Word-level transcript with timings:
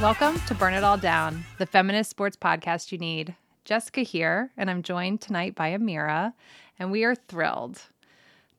Welcome 0.00 0.40
to 0.46 0.54
Burn 0.54 0.72
It 0.72 0.82
All 0.82 0.96
Down, 0.96 1.44
the 1.58 1.66
feminist 1.66 2.08
sports 2.08 2.34
podcast 2.34 2.90
you 2.90 2.96
need. 2.96 3.34
Jessica 3.66 4.00
here, 4.00 4.50
and 4.56 4.70
I'm 4.70 4.82
joined 4.82 5.20
tonight 5.20 5.54
by 5.54 5.76
Amira, 5.76 6.32
and 6.78 6.90
we 6.90 7.04
are 7.04 7.14
thrilled 7.14 7.82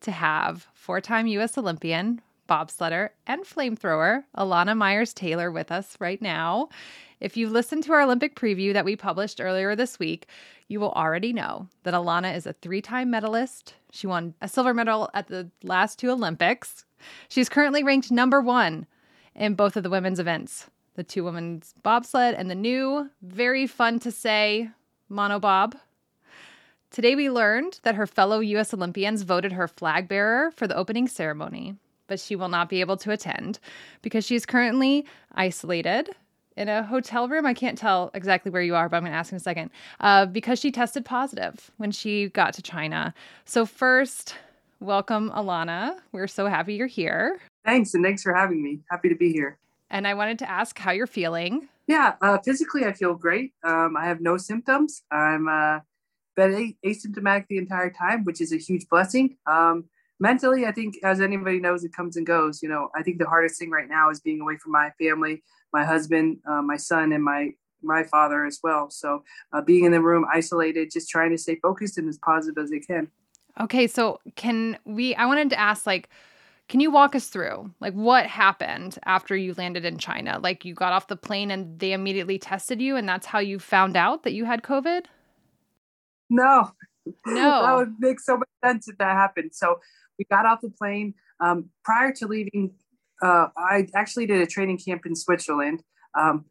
to 0.01 0.11
have 0.11 0.67
four 0.75 1.01
time 1.01 1.25
U.S. 1.25 1.57
Olympian, 1.57 2.21
bobsledder, 2.47 3.09
and 3.25 3.43
flamethrower 3.43 4.23
Elana 4.37 4.77
Meyers 4.77 5.13
Taylor 5.13 5.49
with 5.49 5.71
us 5.71 5.97
right 5.99 6.21
now. 6.21 6.69
If 7.19 7.35
you 7.35 7.49
listened 7.49 7.83
to 7.85 7.93
our 7.93 8.01
Olympic 8.01 8.35
preview 8.35 8.73
that 8.73 8.85
we 8.85 8.95
published 8.95 9.41
earlier 9.41 9.75
this 9.75 9.97
week, 9.97 10.27
you 10.71 10.79
will 10.79 10.93
already 10.93 11.33
know 11.33 11.67
that 11.83 11.93
Elana 11.93 12.33
is 12.33 12.47
a 12.47 12.53
three 12.53 12.81
time 12.81 13.11
medalist. 13.11 13.75
She 13.91 14.07
won 14.07 14.33
a 14.41 14.47
silver 14.47 14.73
medal 14.73 15.09
at 15.13 15.27
the 15.27 15.49
last 15.63 15.99
two 15.99 16.09
Olympics. 16.09 16.85
She's 17.27 17.49
currently 17.49 17.83
ranked 17.83 18.09
number 18.09 18.39
one 18.39 18.87
in 19.35 19.55
both 19.55 19.75
of 19.75 19.83
the 19.83 19.89
women's 19.89 20.19
events 20.19 20.69
the 20.95 21.03
two 21.03 21.23
women's 21.23 21.73
bobsled, 21.83 22.35
and 22.35 22.49
the 22.49 22.55
new, 22.55 23.09
very 23.21 23.65
fun 23.65 23.97
to 23.97 24.11
say, 24.11 24.69
monobob. 25.09 25.73
Today 26.91 27.15
we 27.15 27.29
learned 27.29 27.79
that 27.83 27.95
her 27.95 28.05
fellow 28.05 28.41
U.S. 28.41 28.73
Olympians 28.73 29.21
voted 29.21 29.53
her 29.53 29.69
flag 29.69 30.09
bearer 30.09 30.51
for 30.51 30.67
the 30.67 30.75
opening 30.75 31.07
ceremony, 31.07 31.75
but 32.07 32.19
she 32.19 32.35
will 32.35 32.49
not 32.49 32.67
be 32.67 32.81
able 32.81 32.97
to 32.97 33.11
attend 33.11 33.59
because 34.01 34.25
she 34.25 34.35
is 34.35 34.45
currently 34.45 35.05
isolated 35.33 36.09
in 36.61 36.69
a 36.69 36.83
hotel 36.83 37.27
room. 37.27 37.45
I 37.45 37.53
can't 37.53 37.77
tell 37.77 38.11
exactly 38.13 38.51
where 38.51 38.61
you 38.61 38.75
are, 38.75 38.87
but 38.87 38.97
I'm 38.97 39.03
going 39.03 39.11
to 39.11 39.17
ask 39.17 39.31
in 39.31 39.35
a 39.37 39.39
second. 39.39 39.71
Uh, 39.99 40.25
because 40.25 40.59
she 40.59 40.71
tested 40.71 41.03
positive 41.03 41.71
when 41.77 41.91
she 41.91 42.29
got 42.29 42.53
to 42.53 42.61
China. 42.61 43.13
So, 43.45 43.65
first, 43.65 44.35
welcome, 44.79 45.31
Elana. 45.31 45.97
We're 46.11 46.27
so 46.27 46.47
happy 46.47 46.75
you're 46.75 46.87
here. 46.87 47.39
Thanks, 47.65 47.93
and 47.93 48.03
thanks 48.03 48.23
for 48.23 48.33
having 48.33 48.63
me. 48.63 48.79
Happy 48.89 49.09
to 49.09 49.15
be 49.15 49.31
here 49.33 49.57
and 49.91 50.07
I 50.07 50.13
wanted 50.15 50.39
to 50.39 50.49
ask 50.49 50.79
how 50.79 50.91
you're 50.91 51.05
feeling. 51.05 51.67
Yeah, 51.85 52.15
uh, 52.21 52.37
physically, 52.39 52.85
I 52.85 52.93
feel 52.93 53.13
great. 53.13 53.53
Um, 53.63 53.95
I 53.97 54.05
have 54.05 54.21
no 54.21 54.37
symptoms. 54.37 55.03
I'm 55.11 55.47
uh, 55.47 55.79
been 56.35 56.53
a- 56.83 56.87
asymptomatic 56.87 57.45
the 57.49 57.57
entire 57.57 57.91
time, 57.91 58.23
which 58.23 58.41
is 58.41 58.53
a 58.53 58.57
huge 58.57 58.87
blessing. 58.89 59.35
Um, 59.45 59.85
mentally, 60.19 60.65
I 60.65 60.71
think, 60.71 60.95
as 61.03 61.19
anybody 61.19 61.59
knows, 61.59 61.83
it 61.83 61.93
comes 61.93 62.15
and 62.15 62.25
goes. 62.25 62.63
You 62.63 62.69
know, 62.69 62.89
I 62.95 63.03
think 63.03 63.19
the 63.19 63.27
hardest 63.27 63.59
thing 63.59 63.69
right 63.69 63.89
now 63.89 64.09
is 64.09 64.21
being 64.21 64.39
away 64.39 64.57
from 64.57 64.71
my 64.71 64.91
family, 64.99 65.43
my 65.73 65.85
husband, 65.85 66.37
uh, 66.47 66.61
my 66.61 66.77
son, 66.77 67.11
and 67.11 67.23
my 67.23 67.51
my 67.83 68.03
father 68.03 68.45
as 68.45 68.59
well. 68.61 68.89
So, 68.89 69.23
uh, 69.53 69.61
being 69.61 69.85
in 69.85 69.91
the 69.91 70.01
room, 70.01 70.25
isolated, 70.31 70.91
just 70.91 71.09
trying 71.09 71.31
to 71.31 71.37
stay 71.37 71.55
focused 71.55 71.97
and 71.97 72.07
as 72.07 72.17
positive 72.17 72.63
as 72.63 72.71
I 72.71 72.79
can. 72.79 73.07
Okay, 73.59 73.87
so 73.87 74.19
can 74.35 74.77
we? 74.85 75.15
I 75.15 75.25
wanted 75.25 75.49
to 75.51 75.59
ask, 75.59 75.85
like 75.85 76.09
can 76.71 76.79
you 76.79 76.89
walk 76.89 77.15
us 77.15 77.27
through 77.27 77.69
like 77.81 77.93
what 77.93 78.27
happened 78.27 78.97
after 79.03 79.35
you 79.35 79.53
landed 79.57 79.83
in 79.83 79.97
China? 79.97 80.39
Like 80.41 80.63
you 80.63 80.73
got 80.73 80.93
off 80.93 81.07
the 81.07 81.17
plane 81.17 81.51
and 81.51 81.77
they 81.79 81.91
immediately 81.91 82.39
tested 82.39 82.81
you 82.81 82.95
and 82.95 83.09
that's 83.09 83.25
how 83.25 83.39
you 83.39 83.59
found 83.59 83.97
out 83.97 84.23
that 84.23 84.31
you 84.31 84.45
had 84.45 84.63
COVID? 84.63 85.07
No. 86.29 86.71
No. 87.25 87.25
that 87.25 87.75
would 87.75 87.95
make 87.99 88.21
so 88.21 88.37
much 88.37 88.47
sense 88.63 88.87
if 88.87 88.97
that 88.99 89.17
happened. 89.17 89.51
So 89.53 89.81
we 90.17 90.23
got 90.31 90.45
off 90.45 90.61
the 90.61 90.69
plane. 90.69 91.13
Um, 91.41 91.71
prior 91.83 92.13
to 92.13 92.27
leaving, 92.27 92.71
uh, 93.21 93.47
I 93.57 93.87
actually 93.95 94.25
did 94.25 94.41
a 94.41 94.47
training 94.47 94.79
camp 94.79 95.05
in 95.05 95.15
Switzerland. 95.15 95.83
Um, 96.17 96.45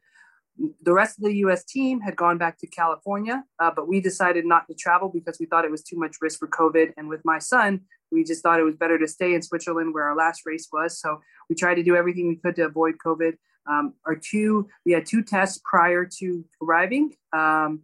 the 0.82 0.92
rest 0.92 1.18
of 1.18 1.24
the 1.24 1.36
US 1.38 1.64
team 1.64 2.00
had 2.00 2.16
gone 2.16 2.38
back 2.38 2.58
to 2.58 2.66
California, 2.66 3.44
uh, 3.58 3.70
but 3.74 3.88
we 3.88 4.00
decided 4.00 4.44
not 4.44 4.66
to 4.68 4.74
travel 4.74 5.08
because 5.08 5.38
we 5.40 5.46
thought 5.46 5.64
it 5.64 5.70
was 5.70 5.82
too 5.82 5.96
much 5.98 6.16
risk 6.20 6.38
for 6.38 6.48
COVID. 6.48 6.92
And 6.96 7.08
with 7.08 7.22
my 7.24 7.38
son, 7.38 7.82
we 8.12 8.24
just 8.24 8.42
thought 8.42 8.60
it 8.60 8.64
was 8.64 8.76
better 8.76 8.98
to 8.98 9.08
stay 9.08 9.34
in 9.34 9.42
Switzerland 9.42 9.94
where 9.94 10.04
our 10.04 10.16
last 10.16 10.42
race 10.44 10.68
was. 10.72 11.00
So 11.00 11.20
we 11.48 11.56
tried 11.56 11.76
to 11.76 11.82
do 11.82 11.96
everything 11.96 12.28
we 12.28 12.36
could 12.36 12.56
to 12.56 12.66
avoid 12.66 12.96
COVID. 13.04 13.34
Um, 13.70 13.94
our 14.06 14.16
two, 14.16 14.68
we 14.84 14.92
had 14.92 15.06
two 15.06 15.22
tests 15.22 15.60
prior 15.64 16.08
to 16.18 16.44
arriving, 16.62 17.14
um, 17.32 17.82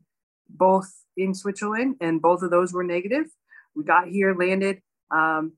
both 0.48 0.90
in 1.16 1.34
Switzerland, 1.34 1.96
and 2.00 2.20
both 2.20 2.42
of 2.42 2.50
those 2.50 2.72
were 2.72 2.84
negative. 2.84 3.26
We 3.74 3.84
got 3.84 4.08
here, 4.08 4.34
landed, 4.34 4.80
um, 5.10 5.52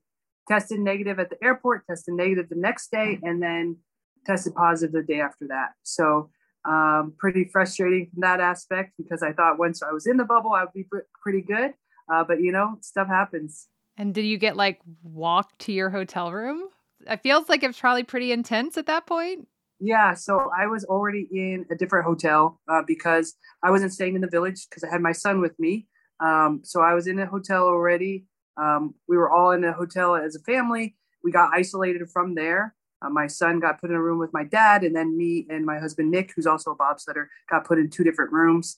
tested 0.49 0.79
negative 0.79 1.19
at 1.19 1.29
the 1.29 1.37
airport, 1.43 1.85
tested 1.87 2.15
negative 2.15 2.49
the 2.49 2.55
next 2.55 2.91
day, 2.91 3.19
and 3.23 3.41
then 3.41 3.77
tested 4.25 4.53
positive 4.55 4.91
the 4.91 5.03
day 5.03 5.21
after 5.21 5.47
that. 5.47 5.69
So 5.83 6.29
um, 6.67 7.13
pretty 7.17 7.45
frustrating 7.45 8.09
from 8.11 8.21
that 8.21 8.39
aspect 8.39 8.93
because 8.97 9.23
I 9.23 9.31
thought 9.31 9.59
once 9.59 9.81
I 9.81 9.91
was 9.91 10.07
in 10.07 10.17
the 10.17 10.25
bubble, 10.25 10.51
I 10.51 10.63
would 10.63 10.73
be 10.73 10.85
pretty 11.21 11.41
good. 11.41 11.73
Uh, 12.11 12.23
but 12.23 12.41
you 12.41 12.51
know, 12.51 12.77
stuff 12.81 13.07
happens. 13.07 13.67
And 13.97 14.13
did 14.13 14.25
you 14.25 14.37
get 14.37 14.57
like 14.57 14.79
walk 15.03 15.57
to 15.59 15.71
your 15.71 15.89
hotel 15.89 16.31
room? 16.31 16.63
It 17.07 17.21
feels 17.21 17.47
like 17.47 17.63
it's 17.63 17.79
probably 17.79 18.03
pretty 18.03 18.31
intense 18.31 18.77
at 18.77 18.87
that 18.87 19.05
point. 19.05 19.47
Yeah, 19.79 20.13
so 20.13 20.51
I 20.57 20.67
was 20.67 20.83
already 20.85 21.27
in 21.31 21.65
a 21.71 21.75
different 21.75 22.05
hotel 22.05 22.59
uh, 22.67 22.81
because 22.85 23.35
I 23.63 23.71
wasn't 23.71 23.93
staying 23.93 24.15
in 24.15 24.21
the 24.21 24.27
village 24.27 24.67
because 24.69 24.83
I 24.83 24.89
had 24.89 25.01
my 25.01 25.13
son 25.13 25.39
with 25.39 25.57
me. 25.57 25.87
Um, 26.19 26.61
so 26.63 26.81
I 26.81 26.93
was 26.93 27.07
in 27.07 27.17
a 27.19 27.25
hotel 27.25 27.63
already. 27.63 28.25
Um, 28.59 28.95
we 29.07 29.17
were 29.17 29.29
all 29.29 29.51
in 29.51 29.63
a 29.63 29.73
hotel 29.73 30.15
as 30.15 30.35
a 30.35 30.39
family. 30.39 30.95
We 31.23 31.31
got 31.31 31.51
isolated 31.53 32.09
from 32.09 32.35
there. 32.35 32.75
Uh, 33.01 33.09
my 33.09 33.27
son 33.27 33.59
got 33.59 33.79
put 33.79 33.89
in 33.89 33.95
a 33.95 34.01
room 34.01 34.19
with 34.19 34.33
my 34.33 34.43
dad, 34.43 34.83
and 34.83 34.95
then 34.95 35.17
me 35.17 35.45
and 35.49 35.65
my 35.65 35.79
husband 35.79 36.11
Nick, 36.11 36.33
who's 36.35 36.47
also 36.47 36.71
a 36.71 36.75
bobsledder, 36.75 37.27
got 37.49 37.65
put 37.65 37.79
in 37.79 37.89
two 37.89 38.03
different 38.03 38.31
rooms. 38.31 38.77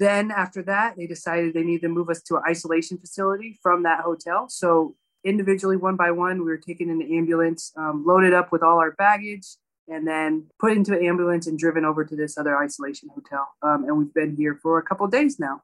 Then 0.00 0.30
after 0.30 0.62
that, 0.62 0.96
they 0.96 1.06
decided 1.06 1.54
they 1.54 1.62
needed 1.62 1.82
to 1.82 1.88
move 1.88 2.08
us 2.08 2.22
to 2.22 2.36
an 2.36 2.42
isolation 2.48 2.98
facility 2.98 3.58
from 3.62 3.82
that 3.84 4.00
hotel. 4.00 4.48
So 4.48 4.96
individually, 5.24 5.76
one 5.76 5.96
by 5.96 6.10
one, 6.10 6.38
we 6.38 6.46
were 6.46 6.56
taken 6.56 6.90
in 6.90 6.98
the 6.98 7.16
ambulance, 7.16 7.72
um, 7.76 8.04
loaded 8.06 8.32
up 8.32 8.50
with 8.50 8.62
all 8.62 8.78
our 8.78 8.92
baggage, 8.92 9.46
and 9.86 10.06
then 10.06 10.46
put 10.58 10.72
into 10.72 10.96
an 10.96 11.04
ambulance 11.04 11.46
and 11.46 11.58
driven 11.58 11.84
over 11.84 12.04
to 12.04 12.16
this 12.16 12.38
other 12.38 12.56
isolation 12.56 13.10
hotel. 13.14 13.48
Um, 13.62 13.84
and 13.84 13.98
we've 13.98 14.14
been 14.14 14.34
here 14.36 14.58
for 14.62 14.78
a 14.78 14.82
couple 14.82 15.06
days 15.06 15.38
now. 15.38 15.62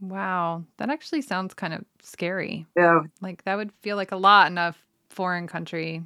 Wow, 0.00 0.64
that 0.76 0.90
actually 0.90 1.22
sounds 1.22 1.54
kind 1.54 1.74
of 1.74 1.84
scary. 2.02 2.66
Yeah, 2.76 3.00
like 3.20 3.44
that 3.44 3.56
would 3.56 3.72
feel 3.82 3.96
like 3.96 4.12
a 4.12 4.16
lot 4.16 4.50
in 4.50 4.58
a 4.58 4.74
foreign 5.10 5.46
country. 5.46 6.02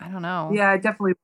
I 0.00 0.08
don't 0.08 0.22
know. 0.22 0.50
Yeah, 0.52 0.76
definitely. 0.76 1.14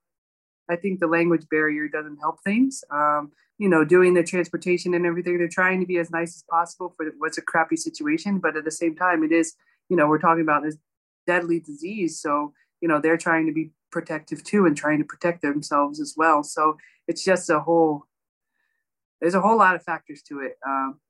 I 0.70 0.76
think 0.76 1.00
the 1.00 1.06
language 1.06 1.46
barrier 1.50 1.88
doesn't 1.88 2.18
help 2.18 2.42
things. 2.44 2.84
Um, 2.90 3.32
you 3.58 3.68
know, 3.68 3.84
doing 3.84 4.14
the 4.14 4.22
transportation 4.22 4.94
and 4.94 5.04
everything. 5.04 5.38
They're 5.38 5.48
trying 5.48 5.80
to 5.80 5.86
be 5.86 5.98
as 5.98 6.10
nice 6.10 6.36
as 6.36 6.44
possible 6.48 6.94
for 6.96 7.06
what's 7.18 7.38
a 7.38 7.42
crappy 7.42 7.76
situation, 7.76 8.38
but 8.38 8.56
at 8.56 8.64
the 8.64 8.70
same 8.70 8.94
time, 8.94 9.24
it 9.24 9.32
is, 9.32 9.54
you 9.88 9.96
know, 9.96 10.06
we're 10.06 10.20
talking 10.20 10.42
about 10.42 10.62
this 10.62 10.76
deadly 11.26 11.58
disease. 11.58 12.20
So, 12.20 12.52
you 12.80 12.88
know, 12.88 13.00
they're 13.00 13.16
trying 13.16 13.46
to 13.46 13.52
be 13.52 13.70
protective 13.90 14.44
too 14.44 14.66
and 14.66 14.76
trying 14.76 14.98
to 14.98 15.04
protect 15.04 15.42
themselves 15.42 16.00
as 16.00 16.14
well. 16.16 16.44
So 16.44 16.76
it's 17.08 17.24
just 17.24 17.50
a 17.50 17.58
whole, 17.58 18.04
there's 19.20 19.34
a 19.34 19.40
whole 19.40 19.58
lot 19.58 19.74
of 19.74 19.82
factors 19.82 20.22
to 20.28 20.40
it. 20.40 20.56
Um, 20.64 21.00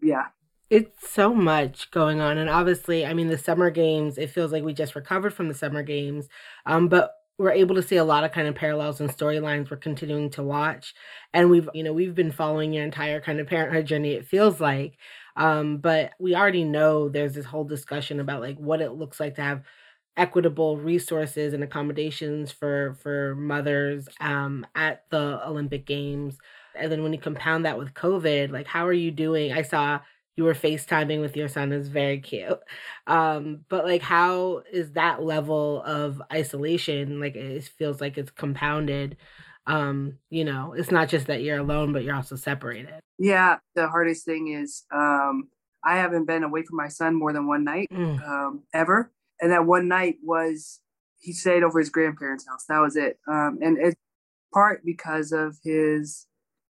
yeah. 0.00 0.26
It's 0.70 1.10
so 1.10 1.34
much 1.34 1.90
going 1.90 2.20
on. 2.20 2.36
And 2.36 2.50
obviously, 2.50 3.06
I 3.06 3.14
mean, 3.14 3.28
the 3.28 3.38
summer 3.38 3.70
games, 3.70 4.18
it 4.18 4.30
feels 4.30 4.52
like 4.52 4.64
we 4.64 4.74
just 4.74 4.94
recovered 4.94 5.32
from 5.32 5.48
the 5.48 5.54
summer 5.54 5.82
games. 5.82 6.28
Um, 6.66 6.88
but 6.88 7.12
we're 7.38 7.52
able 7.52 7.76
to 7.76 7.82
see 7.82 7.96
a 7.96 8.04
lot 8.04 8.24
of 8.24 8.32
kind 8.32 8.48
of 8.48 8.54
parallels 8.56 9.00
and 9.00 9.08
storylines 9.08 9.70
we're 9.70 9.76
continuing 9.76 10.28
to 10.28 10.42
watch 10.42 10.92
and 11.32 11.48
we've 11.48 11.68
you 11.72 11.82
know 11.82 11.92
we've 11.92 12.14
been 12.14 12.32
following 12.32 12.72
your 12.72 12.84
entire 12.84 13.20
kind 13.20 13.40
of 13.40 13.46
parenthood 13.46 13.86
journey 13.86 14.12
it 14.12 14.26
feels 14.26 14.60
like 14.60 14.98
um 15.36 15.78
but 15.78 16.10
we 16.18 16.34
already 16.34 16.64
know 16.64 17.08
there's 17.08 17.34
this 17.34 17.46
whole 17.46 17.64
discussion 17.64 18.20
about 18.20 18.40
like 18.40 18.58
what 18.58 18.80
it 18.80 18.92
looks 18.92 19.20
like 19.20 19.36
to 19.36 19.42
have 19.42 19.62
equitable 20.16 20.76
resources 20.76 21.54
and 21.54 21.62
accommodations 21.62 22.50
for 22.50 22.96
for 23.02 23.36
mothers 23.36 24.08
um 24.20 24.66
at 24.74 25.04
the 25.10 25.40
olympic 25.46 25.86
games 25.86 26.38
and 26.78 26.90
then 26.90 27.02
when 27.02 27.12
you 27.12 27.18
compound 27.18 27.64
that 27.64 27.78
with 27.78 27.94
covid 27.94 28.50
like 28.50 28.66
how 28.66 28.86
are 28.86 28.92
you 28.92 29.10
doing 29.10 29.52
i 29.52 29.62
saw 29.62 29.98
you 30.36 30.44
were 30.44 30.54
FaceTiming 30.54 31.20
with 31.20 31.36
your 31.36 31.48
son 31.48 31.72
is 31.72 31.88
very 31.88 32.20
cute. 32.20 32.60
Um, 33.08 33.64
but 33.68 33.84
like 33.84 34.02
how 34.02 34.62
is 34.72 34.92
that 34.92 35.20
level 35.20 35.82
of 35.82 36.22
isolation? 36.32 37.18
Like 37.18 37.34
it 37.34 37.64
feels 37.64 38.00
like 38.00 38.16
it's 38.16 38.30
compounded. 38.30 39.16
Um, 39.66 40.18
you 40.30 40.44
know, 40.44 40.74
it's 40.74 40.92
not 40.92 41.08
just 41.08 41.26
that 41.26 41.42
you're 41.42 41.58
alone, 41.58 41.92
but 41.92 42.04
you're 42.04 42.14
also 42.14 42.36
separated. 42.36 43.00
Yeah, 43.18 43.56
the 43.74 43.88
hardest 43.88 44.24
thing 44.24 44.52
is 44.52 44.84
um 44.94 45.48
I 45.84 45.96
haven't 45.96 46.26
been 46.26 46.44
away 46.44 46.62
from 46.62 46.76
my 46.76 46.86
son 46.88 47.16
more 47.18 47.32
than 47.32 47.48
one 47.48 47.64
night 47.64 47.88
Mm. 47.92 48.22
um 48.24 48.62
ever. 48.72 49.10
And 49.40 49.50
that 49.50 49.66
one 49.66 49.88
night 49.88 50.18
was 50.22 50.80
he 51.18 51.32
stayed 51.32 51.64
over 51.64 51.80
his 51.80 51.90
grandparents' 51.90 52.46
house. 52.48 52.64
That 52.68 52.78
was 52.78 52.94
it. 52.94 53.18
Um 53.26 53.58
and 53.60 53.76
it's 53.76 53.96
part 54.54 54.84
because 54.84 55.32
of 55.32 55.56
his 55.64 56.26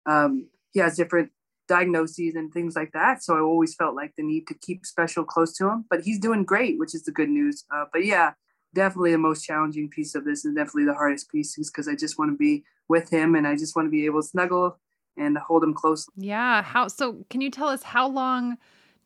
um 0.06 0.48
he 0.72 0.80
has 0.80 0.98
different 0.98 1.30
diagnoses 1.68 2.36
and 2.36 2.52
things 2.52 2.76
like 2.76 2.92
that. 2.94 3.24
So 3.24 3.36
I 3.38 3.40
always 3.40 3.76
felt 3.76 3.96
like 3.96 4.14
the 4.18 4.24
need 4.24 4.48
to 4.48 4.54
keep 4.54 4.86
special 4.86 5.24
close 5.24 5.54
to 5.58 5.68
him. 5.70 5.86
But 5.90 6.02
he's 6.02 6.20
doing 6.20 6.44
great, 6.44 6.78
which 6.80 6.94
is 6.94 7.04
the 7.04 7.12
good 7.12 7.30
news. 7.30 7.64
Uh, 7.74 7.86
but 7.92 8.06
yeah, 8.06 8.34
definitely 8.74 9.12
the 9.12 9.18
most 9.18 9.44
challenging 9.44 9.90
piece 9.90 10.16
of 10.16 10.26
this 10.26 10.46
is 10.46 10.56
definitely 10.56 10.86
the 10.86 10.94
hardest 10.94 11.32
piece 11.32 11.58
is 11.58 11.70
because 11.70 11.88
I 11.88 11.96
just 11.96 12.18
want 12.18 12.32
to 12.32 12.38
be 12.38 12.64
with 12.90 13.10
him 13.10 13.36
and 13.36 13.48
I 13.48 13.56
just 13.56 13.76
want 13.76 13.86
to 13.86 13.92
be 13.92 14.06
able 14.06 14.22
to 14.22 14.28
snuggle 14.28 14.80
and 15.16 15.38
hold 15.38 15.64
him 15.64 15.74
close. 15.74 16.08
Yeah. 16.18 16.62
How 16.64 16.88
so 16.88 17.24
can 17.30 17.42
you 17.42 17.52
tell 17.52 17.68
us 17.68 17.84
how 17.84 18.08
long 18.08 18.58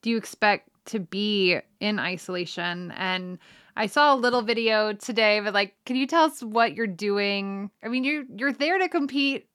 do 0.01 0.09
you 0.09 0.17
expect 0.17 0.69
to 0.85 0.99
be 0.99 1.59
in 1.79 1.99
isolation 1.99 2.91
and 2.91 3.39
I 3.75 3.85
saw 3.85 4.15
a 4.15 4.17
little 4.17 4.41
video 4.41 4.93
today, 4.93 5.39
but 5.39 5.53
like, 5.53 5.75
can 5.85 5.95
you 5.95 6.07
tell 6.07 6.23
us 6.23 6.41
what 6.41 6.73
you're 6.73 6.87
doing? 6.87 7.69
I 7.83 7.89
mean, 7.89 8.03
you're 8.03 8.23
you're 8.35 8.53
there 8.53 8.79
to 8.79 8.89
compete 8.89 9.47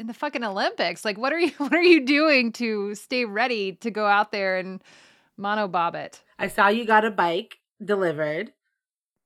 in 0.00 0.06
the 0.06 0.14
fucking 0.14 0.42
Olympics. 0.42 1.04
Like, 1.04 1.18
what 1.18 1.32
are 1.32 1.38
you 1.38 1.52
what 1.58 1.72
are 1.72 1.82
you 1.82 2.04
doing 2.04 2.50
to 2.52 2.94
stay 2.96 3.24
ready 3.24 3.72
to 3.74 3.90
go 3.90 4.06
out 4.06 4.32
there 4.32 4.56
and 4.56 4.82
monobob 5.38 5.94
it? 5.94 6.22
I 6.38 6.48
saw 6.48 6.68
you 6.68 6.84
got 6.84 7.04
a 7.04 7.10
bike 7.10 7.58
delivered. 7.84 8.52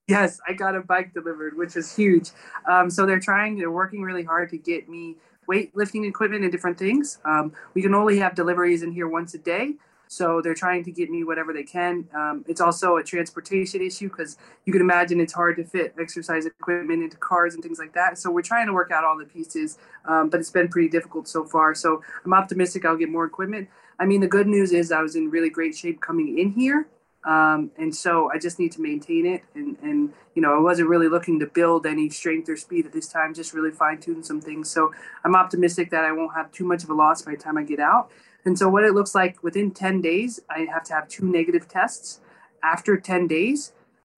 Yes, 0.07 0.39
I 0.47 0.53
got 0.53 0.75
a 0.75 0.81
bike 0.81 1.13
delivered, 1.15 1.57
which 1.57 1.75
is 1.75 1.95
huge. 1.95 2.29
Um, 2.69 2.91
so 2.91 3.07
they're 3.07 3.19
trying, 3.19 3.57
they're 3.57 3.71
working 3.71 4.03
really 4.03 4.23
hard 4.23 4.51
to 4.51 4.57
get 4.57 4.87
me 4.87 5.15
weightlifting 5.49 6.07
equipment 6.07 6.43
and 6.43 6.51
different 6.51 6.77
things. 6.77 7.17
Um, 7.25 7.53
we 7.73 7.81
can 7.81 7.95
only 7.95 8.19
have 8.19 8.35
deliveries 8.35 8.83
in 8.83 8.91
here 8.91 9.07
once 9.07 9.33
a 9.33 9.39
day. 9.39 9.73
So 10.07 10.41
they're 10.41 10.53
trying 10.53 10.83
to 10.85 10.91
get 10.91 11.09
me 11.09 11.23
whatever 11.23 11.53
they 11.53 11.63
can. 11.63 12.07
Um, 12.15 12.45
it's 12.47 12.61
also 12.61 12.97
a 12.97 13.03
transportation 13.03 13.81
issue 13.81 14.09
because 14.09 14.37
you 14.65 14.73
can 14.73 14.81
imagine 14.81 15.19
it's 15.19 15.33
hard 15.33 15.57
to 15.57 15.63
fit 15.63 15.93
exercise 15.99 16.45
equipment 16.45 17.03
into 17.03 17.17
cars 17.17 17.53
and 17.53 17.63
things 17.63 17.79
like 17.79 17.93
that. 17.93 18.17
So 18.17 18.31
we're 18.31 18.41
trying 18.41 18.67
to 18.67 18.73
work 18.73 18.91
out 18.91 19.03
all 19.03 19.17
the 19.17 19.25
pieces, 19.25 19.77
um, 20.05 20.29
but 20.29 20.39
it's 20.39 20.51
been 20.51 20.67
pretty 20.67 20.89
difficult 20.89 21.27
so 21.27 21.43
far. 21.43 21.73
So 21.75 22.01
I'm 22.23 22.33
optimistic 22.33 22.85
I'll 22.85 22.97
get 22.97 23.09
more 23.09 23.25
equipment. 23.25 23.69
I 23.99 24.05
mean, 24.05 24.21
the 24.21 24.27
good 24.27 24.47
news 24.47 24.71
is 24.71 24.91
I 24.91 25.01
was 25.01 25.15
in 25.15 25.29
really 25.29 25.49
great 25.49 25.75
shape 25.75 26.01
coming 26.01 26.37
in 26.37 26.51
here. 26.51 26.87
Um, 27.25 27.71
and 27.77 27.93
so 27.95 28.29
I 28.31 28.37
just 28.37 28.59
need 28.59 28.71
to 28.73 28.81
maintain 28.81 29.25
it. 29.25 29.43
And, 29.55 29.77
and, 29.81 30.13
you 30.35 30.41
know, 30.41 30.55
I 30.55 30.59
wasn't 30.59 30.89
really 30.89 31.07
looking 31.07 31.39
to 31.39 31.47
build 31.47 31.87
any 31.87 32.09
strength 32.09 32.47
or 32.49 32.55
speed 32.55 32.85
at 32.85 32.93
this 32.93 33.07
time, 33.07 33.33
just 33.33 33.53
really 33.53 33.71
fine 33.71 33.99
tune 33.99 34.23
some 34.23 34.39
things. 34.39 34.69
So 34.69 34.93
I'm 35.23 35.35
optimistic 35.35 35.89
that 35.89 36.05
I 36.05 36.11
won't 36.11 36.35
have 36.35 36.51
too 36.51 36.65
much 36.65 36.83
of 36.83 36.91
a 36.91 36.93
loss 36.93 37.23
by 37.23 37.31
the 37.31 37.37
time 37.37 37.57
I 37.57 37.63
get 37.63 37.79
out. 37.79 38.11
And 38.45 38.57
so 38.57 38.69
what 38.69 38.83
it 38.83 38.93
looks 38.93 39.15
like 39.15 39.43
within 39.43 39.71
10 39.71 40.01
days, 40.01 40.39
I 40.49 40.67
have 40.71 40.83
to 40.85 40.93
have 40.93 41.07
two 41.07 41.25
negative 41.25 41.67
tests. 41.67 42.21
After 42.63 42.97
10 42.97 43.27
days, 43.27 43.73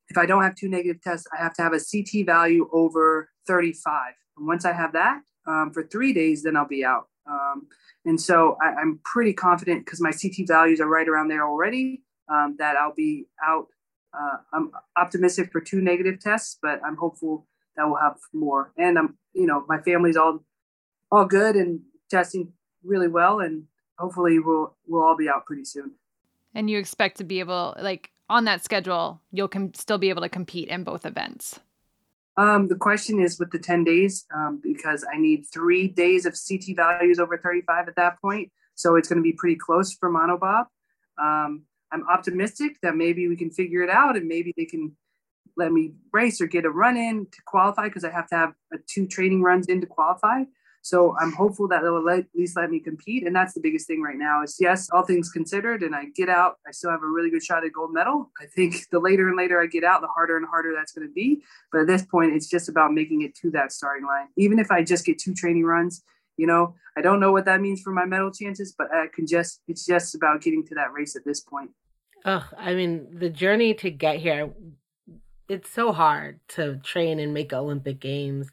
if 0.10 0.18
I 0.18 0.26
don't 0.26 0.44
have 0.44 0.56
two 0.56 0.70
negative 0.70 1.02
tests, 1.02 1.28
I 1.38 1.42
have 1.42 1.54
to 1.56 1.62
have 1.62 1.74
a 1.74 1.80
CT 1.80 2.26
value 2.26 2.70
over 2.72 3.30
35. 3.46 4.14
And 4.38 4.48
once 4.48 4.66
I 4.66 4.74
have 4.74 4.94
that 4.94 5.22
um, 5.48 5.72
for 5.74 5.84
three 5.84 6.14
days, 6.14 6.44
then 6.44 6.56
I'll 6.56 6.68
be 6.68 6.86
out. 6.86 7.08
Um, 7.30 7.68
and 8.06 8.20
so 8.20 8.58
I, 8.62 8.82
am 8.82 9.02
pretty 9.04 9.34
confident 9.34 9.86
because 9.86 10.00
my 10.00 10.12
CT 10.12 10.48
values 10.48 10.80
are 10.80 10.88
right 10.88 11.08
around 11.08 11.28
there 11.28 11.46
already 11.46 12.04
um, 12.30 12.56
that 12.60 12.76
I'll 12.78 12.94
be 12.96 13.28
out. 13.46 13.68
Uh, 14.18 14.38
I'm 14.54 14.72
optimistic 14.98 15.52
for 15.52 15.60
two 15.60 15.82
negative 15.82 16.20
tests, 16.22 16.58
but 16.62 16.80
I'm 16.86 16.96
hopeful 16.96 17.48
that 17.76 17.86
we'll 17.86 18.00
have 18.02 18.16
more. 18.34 18.72
And 18.78 18.98
I'm, 18.98 19.18
you 19.34 19.46
know, 19.46 19.66
my 19.68 19.82
family's 19.82 20.18
all 20.18 20.44
all 21.12 21.26
good 21.26 21.56
and 21.56 21.82
testing 22.10 22.52
really 22.84 23.08
well, 23.08 23.40
and 23.40 23.64
hopefully 23.98 24.40
we'll 24.40 24.76
we'll 24.88 25.04
all 25.04 25.18
be 25.18 25.30
out 25.30 25.46
pretty 25.46 25.66
soon. 25.66 25.92
And 26.54 26.70
you 26.70 26.80
expect 26.80 27.18
to 27.18 27.24
be 27.24 27.40
able, 27.40 27.76
like 27.80 28.12
on 28.30 28.46
that 28.46 28.64
schedule, 28.64 29.22
you'll 29.32 29.48
com- 29.48 29.74
still 29.74 29.98
be 29.98 30.10
able 30.10 30.24
to 30.24 30.30
compete 30.30 30.70
in 30.70 30.84
both 30.84 31.06
events. 31.06 31.60
Um, 32.38 32.68
the 32.68 32.76
question 32.76 33.20
is 33.20 33.40
with 33.40 33.52
the 33.52 33.60
10 33.60 33.84
days, 33.84 34.26
um, 34.34 34.60
because 34.62 35.04
I 35.12 35.18
need 35.18 35.46
three 35.52 35.88
days 35.88 36.26
of 36.26 36.36
CT 36.36 36.76
values 36.76 37.20
over 37.20 37.38
35 37.38 37.88
at 37.88 37.96
that 37.96 38.22
point. 38.22 38.52
So 38.76 38.96
it's 38.96 39.10
going 39.10 39.18
to 39.18 39.24
be 39.24 39.34
pretty 39.34 39.56
close 39.56 39.94
for 39.94 40.12
monobob. 40.12 40.66
Um, 41.20 41.64
I'm 41.92 42.08
optimistic 42.08 42.78
that 42.84 42.96
maybe 42.96 43.28
we 43.28 43.36
can 43.36 43.50
figure 43.50 43.82
it 43.82 43.90
out 43.90 44.16
and 44.16 44.28
maybe 44.28 44.54
they 44.56 44.66
can 44.66 44.96
let 45.56 45.72
me 45.72 45.94
race 46.14 46.40
or 46.40 46.46
get 46.46 46.66
a 46.66 46.70
run 46.70 46.96
in 46.96 47.26
to 47.26 47.42
qualify 47.46 47.86
because 47.86 48.04
I 48.04 48.12
have 48.12 48.28
to 48.28 48.36
have 48.36 48.54
a 48.72 48.78
two 48.86 49.08
training 49.08 49.42
runs 49.42 49.68
in 49.68 49.82
to 49.82 49.88
qualify. 49.88 50.44
So 50.88 51.18
I'm 51.20 51.34
hopeful 51.34 51.68
that 51.68 51.82
they'll 51.82 52.08
at 52.10 52.26
least 52.34 52.56
let 52.56 52.70
me 52.70 52.80
compete. 52.80 53.28
And 53.28 53.36
that's 53.36 53.54
the 53.54 53.60
biggest 53.60 53.88
thing 53.88 54.02
right 54.02 54.18
now 54.18 54.42
is 54.42 54.56
yes, 54.60 54.90
all 54.92 55.04
things 55.04 55.30
considered, 55.30 55.84
and 55.84 55.94
I 55.94 56.06
get 56.16 56.30
out, 56.30 56.56
I 56.66 56.72
still 56.72 56.92
have 56.92 57.04
a 57.04 57.08
really 57.08 57.30
good 57.30 57.44
shot 57.44 57.66
at 57.66 57.74
gold 57.74 57.94
medal. 57.94 58.32
I 58.42 58.46
think 58.46 58.88
the 58.92 59.00
later 59.00 59.28
and 59.28 59.36
later 59.36 59.62
I 59.62 59.66
get 59.66 59.84
out, 59.84 60.00
the 60.00 60.08
harder 60.08 60.38
and 60.38 60.48
harder 60.48 60.74
that's 60.74 60.94
going 60.94 61.06
to 61.06 61.14
be. 61.14 61.42
But 61.74 61.82
at 61.82 61.88
this 61.88 62.06
point, 62.06 62.34
it's 62.34 62.48
just 62.48 62.70
about 62.70 62.94
making 62.94 63.22
it 63.24 63.36
to 63.42 63.52
that 63.52 63.74
starting 63.74 64.08
line. 64.08 64.28
Even 64.38 64.60
if 64.60 64.72
I 64.72 64.82
just 64.82 65.06
get 65.06 65.20
two 65.20 65.34
training 65.34 65.66
runs, 65.66 66.04
you 66.38 66.48
know, 66.48 66.76
I 66.96 67.02
don't 67.02 67.20
know 67.20 67.34
what 67.34 67.46
that 67.46 67.60
means 67.60 67.82
for 67.82 67.92
my 67.92 68.06
medal 68.06 68.32
chances, 68.32 68.74
but 68.78 68.88
I 68.94 69.08
can 69.14 69.28
just, 69.28 69.62
it's 69.68 69.86
just 69.86 70.16
about 70.16 70.42
getting 70.42 70.66
to 70.68 70.76
that 70.76 70.94
race 70.94 71.18
at 71.18 71.26
this 71.26 71.42
point. 71.42 71.72
Oh, 72.24 72.48
I 72.58 72.74
mean, 72.76 73.08
the 73.12 73.30
journey 73.30 73.74
to 73.76 73.92
get 73.92 74.20
here, 74.20 74.52
it's 75.50 75.70
so 75.70 75.92
hard 75.92 76.40
to 76.50 76.78
train 76.78 77.20
and 77.20 77.34
make 77.34 77.52
Olympic 77.52 78.00
Games. 78.00 78.50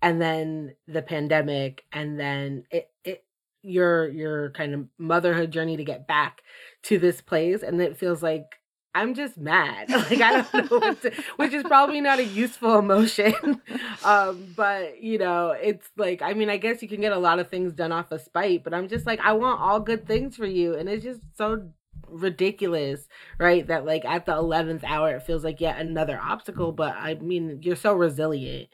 And 0.00 0.22
then 0.22 0.76
the 0.86 1.02
pandemic, 1.02 1.84
and 1.92 2.20
then 2.20 2.64
it, 2.70 2.90
it, 3.04 3.24
your 3.62 4.08
your 4.08 4.50
kind 4.50 4.74
of 4.74 4.86
motherhood 4.98 5.50
journey 5.50 5.76
to 5.76 5.84
get 5.84 6.06
back 6.06 6.42
to 6.84 6.98
this 6.98 7.20
place 7.20 7.62
and 7.62 7.80
it 7.80 7.96
feels 7.96 8.22
like 8.22 8.58
I'm 8.94 9.14
just 9.14 9.36
mad. 9.36 9.90
Like 10.08 10.20
I 10.20 10.42
don't 10.42 10.70
know 10.70 10.94
to, 10.94 11.12
which 11.36 11.52
is 11.52 11.62
probably 11.64 12.00
not 12.00 12.18
a 12.18 12.24
useful 12.24 12.78
emotion. 12.78 13.60
um, 14.04 14.52
but 14.56 15.02
you 15.02 15.18
know, 15.18 15.50
it's 15.50 15.88
like 15.96 16.22
I 16.22 16.32
mean, 16.34 16.50
I 16.50 16.56
guess 16.56 16.82
you 16.82 16.88
can 16.88 17.00
get 17.00 17.12
a 17.12 17.18
lot 17.18 17.38
of 17.38 17.48
things 17.48 17.72
done 17.72 17.92
off 17.92 18.10
of 18.12 18.20
spite, 18.22 18.64
but 18.64 18.74
I'm 18.74 18.88
just 18.88 19.06
like 19.06 19.20
I 19.20 19.32
want 19.32 19.60
all 19.60 19.80
good 19.80 20.06
things 20.06 20.36
for 20.36 20.46
you 20.46 20.74
and 20.74 20.88
it's 20.88 21.04
just 21.04 21.20
so 21.36 21.68
ridiculous, 22.08 23.06
right? 23.38 23.66
That 23.66 23.84
like 23.84 24.04
at 24.04 24.26
the 24.26 24.32
11th 24.32 24.84
hour 24.84 25.14
it 25.14 25.22
feels 25.22 25.44
like 25.44 25.60
yet 25.60 25.78
another 25.78 26.18
obstacle, 26.20 26.72
but 26.72 26.94
I 26.96 27.14
mean, 27.14 27.60
you're 27.62 27.76
so 27.76 27.94
resilient. 27.94 28.68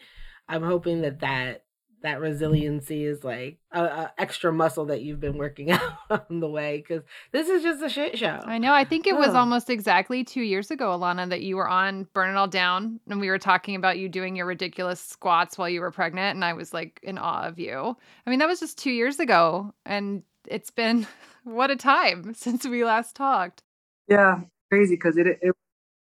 I'm 0.48 0.62
hoping 0.62 1.02
that 1.02 1.20
that 1.20 1.64
that 2.04 2.20
resiliency 2.20 3.02
is 3.02 3.24
like 3.24 3.56
a, 3.72 3.82
a, 3.82 4.12
extra 4.18 4.52
muscle 4.52 4.84
that 4.84 5.00
you've 5.00 5.20
been 5.20 5.38
working 5.38 5.70
out 5.70 5.96
on 6.10 6.40
the 6.40 6.48
way 6.48 6.76
because 6.76 7.02
this 7.32 7.48
is 7.48 7.62
just 7.62 7.82
a 7.82 7.88
shit 7.88 8.18
show. 8.18 8.40
I 8.44 8.58
know. 8.58 8.74
I 8.74 8.84
think 8.84 9.06
it 9.06 9.16
was 9.16 9.30
almost 9.30 9.70
exactly 9.70 10.22
two 10.22 10.42
years 10.42 10.70
ago, 10.70 10.90
Elana, 10.90 11.30
that 11.30 11.40
you 11.40 11.56
were 11.56 11.66
on 11.66 12.06
Burn 12.12 12.28
It 12.28 12.36
All 12.36 12.46
Down 12.46 13.00
and 13.08 13.20
we 13.20 13.30
were 13.30 13.38
talking 13.38 13.74
about 13.74 13.98
you 13.98 14.10
doing 14.10 14.36
your 14.36 14.44
ridiculous 14.44 15.00
squats 15.00 15.56
while 15.56 15.68
you 15.68 15.80
were 15.80 15.90
pregnant. 15.90 16.34
And 16.34 16.44
I 16.44 16.52
was 16.52 16.74
like 16.74 17.00
in 17.02 17.16
awe 17.16 17.46
of 17.46 17.58
you. 17.58 17.96
I 18.26 18.30
mean, 18.30 18.38
that 18.38 18.48
was 18.48 18.60
just 18.60 18.76
two 18.76 18.92
years 18.92 19.18
ago. 19.18 19.72
And 19.86 20.22
it's 20.46 20.70
been 20.70 21.06
what 21.44 21.70
a 21.70 21.76
time 21.76 22.34
since 22.36 22.66
we 22.66 22.84
last 22.84 23.16
talked. 23.16 23.62
Yeah, 24.08 24.40
crazy 24.70 24.96
because 24.96 25.16
it, 25.16 25.26
it 25.26 25.56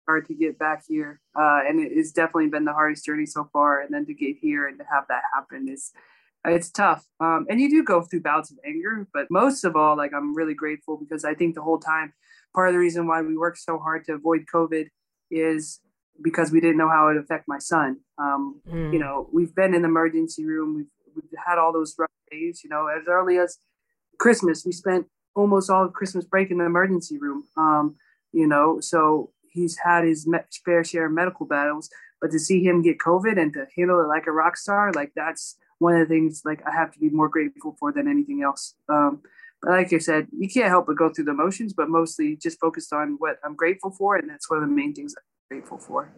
hard 0.10 0.26
to 0.26 0.34
get 0.34 0.58
back 0.58 0.84
here. 0.88 1.22
Uh, 1.40 1.60
and 1.68 1.80
it's 1.80 2.12
definitely 2.12 2.48
been 2.48 2.66
the 2.66 2.74
hardest 2.74 3.06
journey 3.06 3.28
so 3.28 3.48
far. 3.54 3.82
And 3.82 3.94
then 3.94 4.08
to 4.08 4.14
get 4.16 4.38
here 4.42 4.68
and 4.68 4.80
to 4.80 4.86
have 4.92 5.04
that 5.10 5.22
happen 5.36 5.70
is 5.70 5.92
it's 6.46 6.72
tough. 6.72 7.06
Um, 7.20 7.46
and 7.48 7.62
you 7.62 7.70
do 7.70 7.84
go 7.84 8.02
through 8.02 8.22
bouts 8.22 8.50
of 8.50 8.58
anger, 8.66 9.08
but 9.14 9.28
most 9.30 9.64
of 9.64 9.76
all, 9.76 9.96
like 9.96 10.12
I'm 10.12 10.36
really 10.36 10.56
grateful 10.56 10.98
because 10.98 11.24
I 11.24 11.36
think 11.36 11.54
the 11.54 11.62
whole 11.62 11.78
time, 11.78 12.14
part 12.56 12.70
of 12.70 12.74
the 12.74 12.80
reason 12.80 13.06
why 13.06 13.22
we 13.22 13.38
worked 13.38 13.60
so 13.60 13.78
hard 13.78 14.04
to 14.06 14.14
avoid 14.14 14.46
COVID 14.52 14.88
is 15.30 15.80
because 16.24 16.52
we 16.52 16.60
didn't 16.60 16.78
know 16.78 16.90
how 16.90 17.08
it 17.08 17.14
would 17.14 17.24
affect 17.24 17.46
my 17.48 17.60
son. 17.60 17.98
Um, 18.18 18.62
mm. 18.68 18.92
You 18.92 18.98
know, 18.98 19.30
we've 19.32 19.54
been 19.54 19.76
in 19.76 19.84
the 19.84 19.88
emergency 19.90 20.44
room. 20.44 20.76
We've, 20.76 20.92
we've 21.16 21.40
had 21.46 21.60
all 21.60 21.72
those 21.72 21.94
rough 22.00 22.10
days, 22.32 22.62
you 22.64 22.70
know, 22.70 22.88
as 22.88 23.04
early 23.08 23.38
as 23.38 23.60
Christmas, 24.18 24.66
we 24.66 24.72
spent 24.72 25.06
almost 25.36 25.70
all 25.70 25.86
of 25.86 25.94
Christmas 25.94 26.26
break 26.26 26.50
in 26.50 26.58
the 26.58 26.66
emergency 26.66 27.20
room. 27.20 27.44
Um, 27.56 27.96
you 28.32 28.48
know, 28.48 28.80
so 28.80 29.32
he's 29.52 29.78
had 29.78 30.04
his 30.04 30.28
fair 30.66 30.84
share 30.84 31.08
of 31.08 31.12
medical 31.12 31.46
battles, 31.46 31.90
but 32.22 32.32
to 32.32 32.40
see 32.40 32.64
him 32.64 32.82
get 32.82 32.98
COVID 33.00 33.40
and 33.40 33.54
to 33.54 33.66
handle 33.76 34.00
it 34.02 34.08
like 34.08 34.28
a 34.28 34.32
rock 34.32 34.58
star, 34.58 34.92
like 34.94 35.12
that's 35.16 35.58
one 35.80 35.96
of 35.96 36.08
the 36.08 36.14
things 36.14 36.44
like 36.46 36.62
I 36.68 36.72
have 36.72 36.92
to 36.92 37.00
be 37.00 37.10
more 37.10 37.30
grateful 37.30 37.76
for 37.80 37.92
than 37.92 38.08
anything 38.08 38.44
else. 38.44 38.76
Um, 38.90 39.22
but 39.62 39.72
like 39.72 39.92
I 39.92 39.98
said, 39.98 40.28
you 40.38 40.50
can't 40.50 40.70
help 40.70 40.88
but 40.88 40.98
go 40.98 41.10
through 41.10 41.26
the 41.26 41.34
motions, 41.34 41.74
but 41.74 41.90
mostly 41.90 42.38
just 42.38 42.60
focused 42.60 42.94
on 42.94 43.16
what 43.20 43.38
I'm 43.44 43.56
grateful 43.56 43.92
for, 43.92 44.16
and 44.16 44.30
that's 44.30 44.50
one 44.50 44.64
of 44.64 44.70
the 44.70 44.76
main 44.76 44.94
things 44.94 45.14
I'm 45.18 45.58
grateful 45.58 45.78
for. 45.78 46.10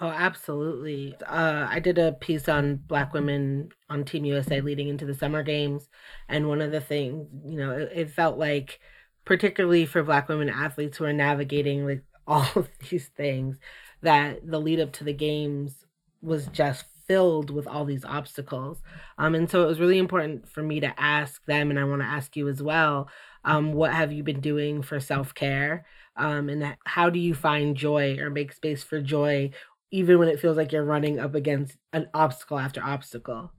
Oh, 0.00 0.08
absolutely. 0.08 1.14
Uh, 1.24 1.66
I 1.68 1.78
did 1.78 1.98
a 1.98 2.12
piece 2.12 2.48
on 2.48 2.76
Black 2.76 3.12
women 3.12 3.68
on 3.88 4.04
Team 4.04 4.24
USA 4.24 4.60
leading 4.60 4.88
into 4.88 5.06
the 5.06 5.14
Summer 5.14 5.42
Games, 5.42 5.88
and 6.28 6.48
one 6.48 6.60
of 6.60 6.72
the 6.72 6.80
things, 6.80 7.28
you 7.44 7.56
know, 7.56 7.70
it, 7.72 7.92
it 7.94 8.10
felt 8.10 8.36
like, 8.36 8.80
particularly 9.24 9.86
for 9.86 10.02
Black 10.02 10.28
women 10.28 10.48
athletes 10.48 10.98
who 10.98 11.04
are 11.04 11.12
navigating 11.12 11.86
like 11.86 12.02
all 12.26 12.46
of 12.56 12.68
these 12.90 13.08
things 13.08 13.56
that 14.02 14.46
the 14.46 14.60
lead 14.60 14.80
up 14.80 14.92
to 14.92 15.04
the 15.04 15.12
games 15.12 15.84
was 16.22 16.46
just 16.48 16.84
filled 17.06 17.50
with 17.50 17.66
all 17.66 17.84
these 17.84 18.04
obstacles. 18.04 18.78
Um, 19.18 19.34
and 19.34 19.50
so 19.50 19.62
it 19.62 19.66
was 19.66 19.80
really 19.80 19.98
important 19.98 20.48
for 20.48 20.62
me 20.62 20.80
to 20.80 21.00
ask 21.00 21.44
them, 21.44 21.70
and 21.70 21.78
I 21.78 21.84
want 21.84 22.00
to 22.02 22.06
ask 22.06 22.36
you 22.36 22.48
as 22.48 22.62
well, 22.62 23.08
um, 23.44 23.72
what 23.72 23.92
have 23.92 24.12
you 24.12 24.22
been 24.22 24.40
doing 24.40 24.82
for 24.82 25.00
self 25.00 25.34
care? 25.34 25.84
Um, 26.16 26.48
and 26.48 26.76
how 26.84 27.10
do 27.10 27.18
you 27.18 27.34
find 27.34 27.76
joy 27.76 28.18
or 28.18 28.30
make 28.30 28.52
space 28.52 28.82
for 28.82 29.00
joy, 29.00 29.50
even 29.90 30.18
when 30.18 30.28
it 30.28 30.40
feels 30.40 30.56
like 30.56 30.72
you're 30.72 30.84
running 30.84 31.18
up 31.18 31.34
against 31.34 31.76
an 31.92 32.08
obstacle 32.14 32.58
after 32.58 32.82
obstacle? 32.82 33.52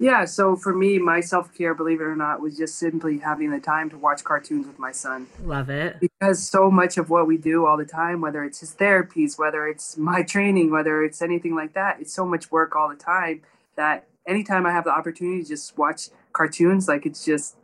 Yeah, 0.00 0.24
so 0.24 0.56
for 0.56 0.74
me, 0.74 0.98
my 0.98 1.20
self 1.20 1.54
care, 1.54 1.74
believe 1.74 2.00
it 2.00 2.04
or 2.04 2.16
not, 2.16 2.40
was 2.40 2.56
just 2.56 2.76
simply 2.76 3.18
having 3.18 3.50
the 3.50 3.60
time 3.60 3.90
to 3.90 3.98
watch 3.98 4.24
cartoons 4.24 4.66
with 4.66 4.78
my 4.78 4.92
son. 4.92 5.26
Love 5.44 5.68
it. 5.68 6.00
Because 6.00 6.42
so 6.42 6.70
much 6.70 6.96
of 6.96 7.10
what 7.10 7.26
we 7.26 7.36
do 7.36 7.66
all 7.66 7.76
the 7.76 7.84
time, 7.84 8.22
whether 8.22 8.42
it's 8.42 8.60
his 8.60 8.74
therapies, 8.74 9.38
whether 9.38 9.68
it's 9.68 9.98
my 9.98 10.22
training, 10.34 10.70
whether 10.70 11.04
it's 11.04 11.20
anything 11.20 11.54
like 11.54 11.74
that, 11.74 12.00
it's 12.00 12.14
so 12.14 12.24
much 12.24 12.50
work 12.50 12.74
all 12.74 12.88
the 12.88 12.96
time 12.96 13.42
that 13.76 14.06
anytime 14.26 14.64
I 14.64 14.72
have 14.72 14.84
the 14.84 14.90
opportunity 14.90 15.42
to 15.42 15.48
just 15.48 15.76
watch 15.76 16.08
cartoons, 16.32 16.88
like 16.88 17.04
it's 17.04 17.22
just, 17.22 17.56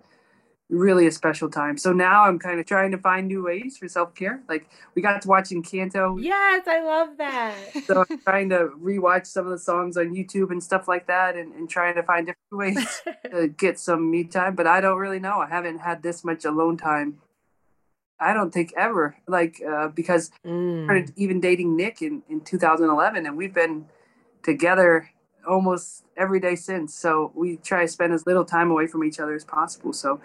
really 0.69 1.07
a 1.07 1.13
special 1.13 1.49
time. 1.49 1.79
So 1.79 1.93
now 1.93 2.25
I'm 2.25 2.39
kind 2.39 2.59
of 2.59 2.67
trying 2.67 2.91
to 2.91 2.99
find 2.99 3.29
new 3.29 3.45
ways 3.45 3.79
for 3.79 3.89
self 3.89 4.15
care. 4.15 4.43
Like 4.49 4.69
we 4.95 5.03
got 5.03 5.23
to 5.23 5.29
watch 5.29 5.51
Encanto. 5.51 6.21
Yes, 6.21 6.67
I 6.67 6.83
love 6.83 7.17
that. 7.19 7.55
so 7.85 8.05
I'm 8.09 8.19
trying 8.25 8.49
to 8.51 8.71
rewatch 8.81 9.27
some 9.27 9.47
of 9.47 9.53
the 9.53 9.59
songs 9.59 9.97
on 9.97 10.15
YouTube 10.15 10.51
and 10.51 10.63
stuff 10.63 10.89
like 10.89 11.07
that, 11.07 11.37
and, 11.37 11.55
and 11.55 11.69
trying 11.69 11.95
to 11.95 12.03
find 12.03 12.27
different 12.27 12.77
ways 12.77 13.03
to 13.31 13.49
get 13.57 13.79
some 13.79 14.11
me 14.11 14.25
time. 14.25 14.55
But 14.55 14.67
I 14.67 14.81
don't 14.81 14.99
really 14.99 15.21
know. 15.21 15.39
I 15.39 15.49
haven't 15.49 15.79
had 15.79 16.03
this 16.03 16.25
much 16.25 16.45
alone 16.45 16.77
time. 16.77 17.19
I 18.19 18.33
don't 18.33 18.53
think 18.53 18.73
ever. 18.77 19.17
Like 19.29 19.63
uh, 19.63 19.89
because 19.89 20.31
mm. 20.45 20.83
I 20.83 20.85
started 20.87 21.13
even 21.17 21.41
dating 21.41 21.77
Nick 21.77 22.03
in 22.03 22.23
in 22.29 22.41
2011, 22.41 23.27
and 23.27 23.37
we've 23.37 23.55
been 23.55 23.87
together 24.43 25.11
almost 25.47 26.05
every 26.17 26.41
day 26.41 26.57
since. 26.57 26.93
So 26.93 27.31
we 27.37 27.57
try 27.59 27.83
to 27.83 27.89
spend 27.89 28.13
as 28.13 28.27
little 28.27 28.45
time 28.45 28.73
away 28.73 28.89
from 28.89 29.05
each 29.05 29.21
other 29.21 29.35
as 29.35 29.45
possible. 29.45 29.93
So 29.93 30.21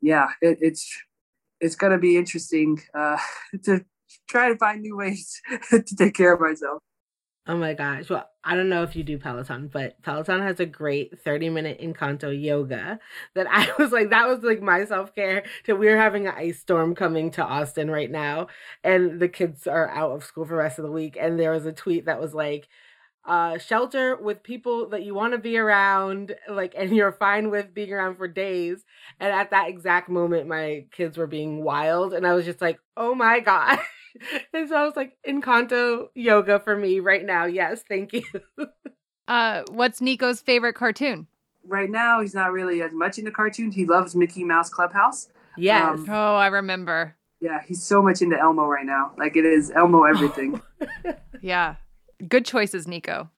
yeah, 0.00 0.28
it, 0.42 0.58
it's 0.60 0.90
it's 1.60 1.76
gonna 1.76 1.98
be 1.98 2.16
interesting 2.16 2.80
uh, 2.94 3.18
to 3.64 3.84
try 4.28 4.48
to 4.48 4.56
find 4.56 4.82
new 4.82 4.96
ways 4.96 5.40
to 5.70 5.96
take 5.96 6.14
care 6.14 6.34
of 6.34 6.40
myself. 6.40 6.82
Oh 7.46 7.56
my 7.56 7.74
gosh. 7.74 8.08
Well, 8.10 8.28
I 8.44 8.54
don't 8.54 8.68
know 8.68 8.82
if 8.84 8.94
you 8.94 9.02
do 9.02 9.18
Peloton, 9.18 9.68
but 9.72 10.00
Peloton 10.02 10.40
has 10.42 10.60
a 10.60 10.66
great 10.66 11.18
30 11.24 11.48
minute 11.50 11.80
Encanto 11.80 12.30
yoga 12.30 12.98
that 13.34 13.46
I 13.50 13.72
was 13.78 13.92
like, 13.92 14.10
that 14.10 14.28
was 14.28 14.42
like 14.42 14.62
my 14.62 14.84
self 14.84 15.14
care. 15.14 15.44
To 15.64 15.74
we're 15.74 15.96
having 15.96 16.26
an 16.26 16.34
ice 16.36 16.60
storm 16.60 16.94
coming 16.94 17.30
to 17.32 17.44
Austin 17.44 17.90
right 17.90 18.10
now, 18.10 18.48
and 18.84 19.18
the 19.20 19.28
kids 19.28 19.66
are 19.66 19.88
out 19.90 20.12
of 20.12 20.24
school 20.24 20.44
for 20.44 20.50
the 20.50 20.56
rest 20.56 20.78
of 20.78 20.84
the 20.84 20.92
week. 20.92 21.16
And 21.20 21.40
there 21.40 21.52
was 21.52 21.66
a 21.66 21.72
tweet 21.72 22.06
that 22.06 22.20
was 22.20 22.34
like, 22.34 22.68
uh, 23.24 23.58
shelter 23.58 24.16
with 24.16 24.42
people 24.42 24.88
that 24.88 25.02
you 25.02 25.14
want 25.14 25.32
to 25.32 25.38
be 25.38 25.58
around, 25.58 26.34
like, 26.48 26.74
and 26.76 26.94
you're 26.94 27.12
fine 27.12 27.50
with 27.50 27.74
being 27.74 27.92
around 27.92 28.16
for 28.16 28.28
days. 28.28 28.84
And 29.18 29.32
at 29.32 29.50
that 29.50 29.68
exact 29.68 30.08
moment, 30.08 30.48
my 30.48 30.86
kids 30.92 31.18
were 31.18 31.26
being 31.26 31.62
wild, 31.62 32.12
and 32.12 32.26
I 32.26 32.34
was 32.34 32.44
just 32.44 32.60
like, 32.60 32.80
oh 32.96 33.14
my 33.14 33.40
god. 33.40 33.78
and 34.54 34.68
so 34.68 34.76
I 34.76 34.84
was 34.84 34.96
like, 34.96 35.16
Encanto 35.26 36.08
yoga 36.14 36.60
for 36.60 36.76
me 36.76 37.00
right 37.00 37.24
now. 37.24 37.44
Yes, 37.44 37.84
thank 37.88 38.12
you. 38.12 38.24
uh, 39.28 39.62
what's 39.70 40.00
Nico's 40.00 40.40
favorite 40.40 40.74
cartoon? 40.74 41.26
Right 41.66 41.90
now, 41.90 42.20
he's 42.20 42.34
not 42.34 42.52
really 42.52 42.82
as 42.82 42.92
much 42.92 43.18
into 43.18 43.30
cartoons. 43.30 43.74
He 43.74 43.84
loves 43.84 44.16
Mickey 44.16 44.44
Mouse 44.44 44.70
Clubhouse. 44.70 45.28
Yes. 45.56 45.98
Um, 45.98 46.06
oh, 46.08 46.36
I 46.36 46.46
remember. 46.46 47.16
Yeah, 47.40 47.60
he's 47.66 47.82
so 47.82 48.02
much 48.02 48.22
into 48.22 48.38
Elmo 48.38 48.64
right 48.66 48.84
now. 48.84 49.12
Like 49.18 49.36
it 49.36 49.44
is 49.44 49.70
Elmo 49.70 50.04
everything. 50.04 50.60
yeah. 51.42 51.76
Good 52.28 52.44
choices, 52.44 52.86
Nico. 52.86 53.30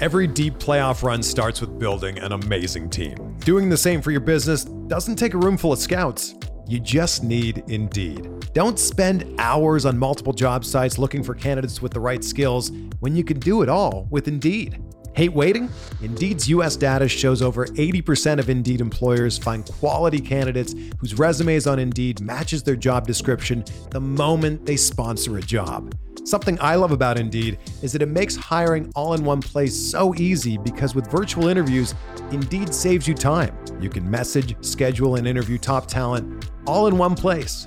Every 0.00 0.28
deep 0.28 0.54
playoff 0.54 1.02
run 1.02 1.24
starts 1.24 1.60
with 1.60 1.76
building 1.76 2.18
an 2.20 2.30
amazing 2.30 2.88
team. 2.88 3.36
Doing 3.40 3.68
the 3.68 3.76
same 3.76 4.00
for 4.00 4.12
your 4.12 4.20
business 4.20 4.64
doesn't 4.64 5.16
take 5.16 5.34
a 5.34 5.38
room 5.38 5.56
full 5.56 5.72
of 5.72 5.80
scouts. 5.80 6.36
You 6.68 6.78
just 6.78 7.24
need 7.24 7.64
Indeed. 7.66 8.28
Don't 8.52 8.78
spend 8.78 9.34
hours 9.38 9.84
on 9.84 9.98
multiple 9.98 10.32
job 10.32 10.64
sites 10.64 10.98
looking 10.98 11.24
for 11.24 11.34
candidates 11.34 11.82
with 11.82 11.92
the 11.92 12.00
right 12.00 12.22
skills 12.22 12.70
when 13.00 13.16
you 13.16 13.24
can 13.24 13.40
do 13.40 13.62
it 13.62 13.68
all 13.68 14.06
with 14.10 14.28
Indeed. 14.28 14.80
Hate 15.18 15.32
waiting? 15.32 15.68
Indeed's 16.00 16.48
US 16.50 16.76
data 16.76 17.08
shows 17.08 17.42
over 17.42 17.66
80% 17.66 18.38
of 18.38 18.48
Indeed 18.48 18.80
employers 18.80 19.36
find 19.36 19.66
quality 19.66 20.20
candidates 20.20 20.76
whose 21.00 21.18
resumes 21.18 21.66
on 21.66 21.80
Indeed 21.80 22.20
matches 22.20 22.62
their 22.62 22.76
job 22.76 23.04
description 23.04 23.64
the 23.90 23.98
moment 23.98 24.64
they 24.64 24.76
sponsor 24.76 25.38
a 25.38 25.40
job. 25.40 25.92
Something 26.22 26.56
I 26.60 26.76
love 26.76 26.92
about 26.92 27.18
Indeed 27.18 27.58
is 27.82 27.90
that 27.94 28.02
it 28.02 28.08
makes 28.10 28.36
hiring 28.36 28.92
all 28.94 29.14
in 29.14 29.24
one 29.24 29.40
place 29.40 29.74
so 29.74 30.14
easy 30.14 30.56
because 30.56 30.94
with 30.94 31.10
virtual 31.10 31.48
interviews, 31.48 31.96
Indeed 32.30 32.72
saves 32.72 33.08
you 33.08 33.14
time. 33.14 33.58
You 33.80 33.90
can 33.90 34.08
message, 34.08 34.54
schedule, 34.64 35.16
and 35.16 35.26
interview 35.26 35.58
top 35.58 35.88
talent 35.88 36.48
all 36.64 36.86
in 36.86 36.96
one 36.96 37.16
place. 37.16 37.66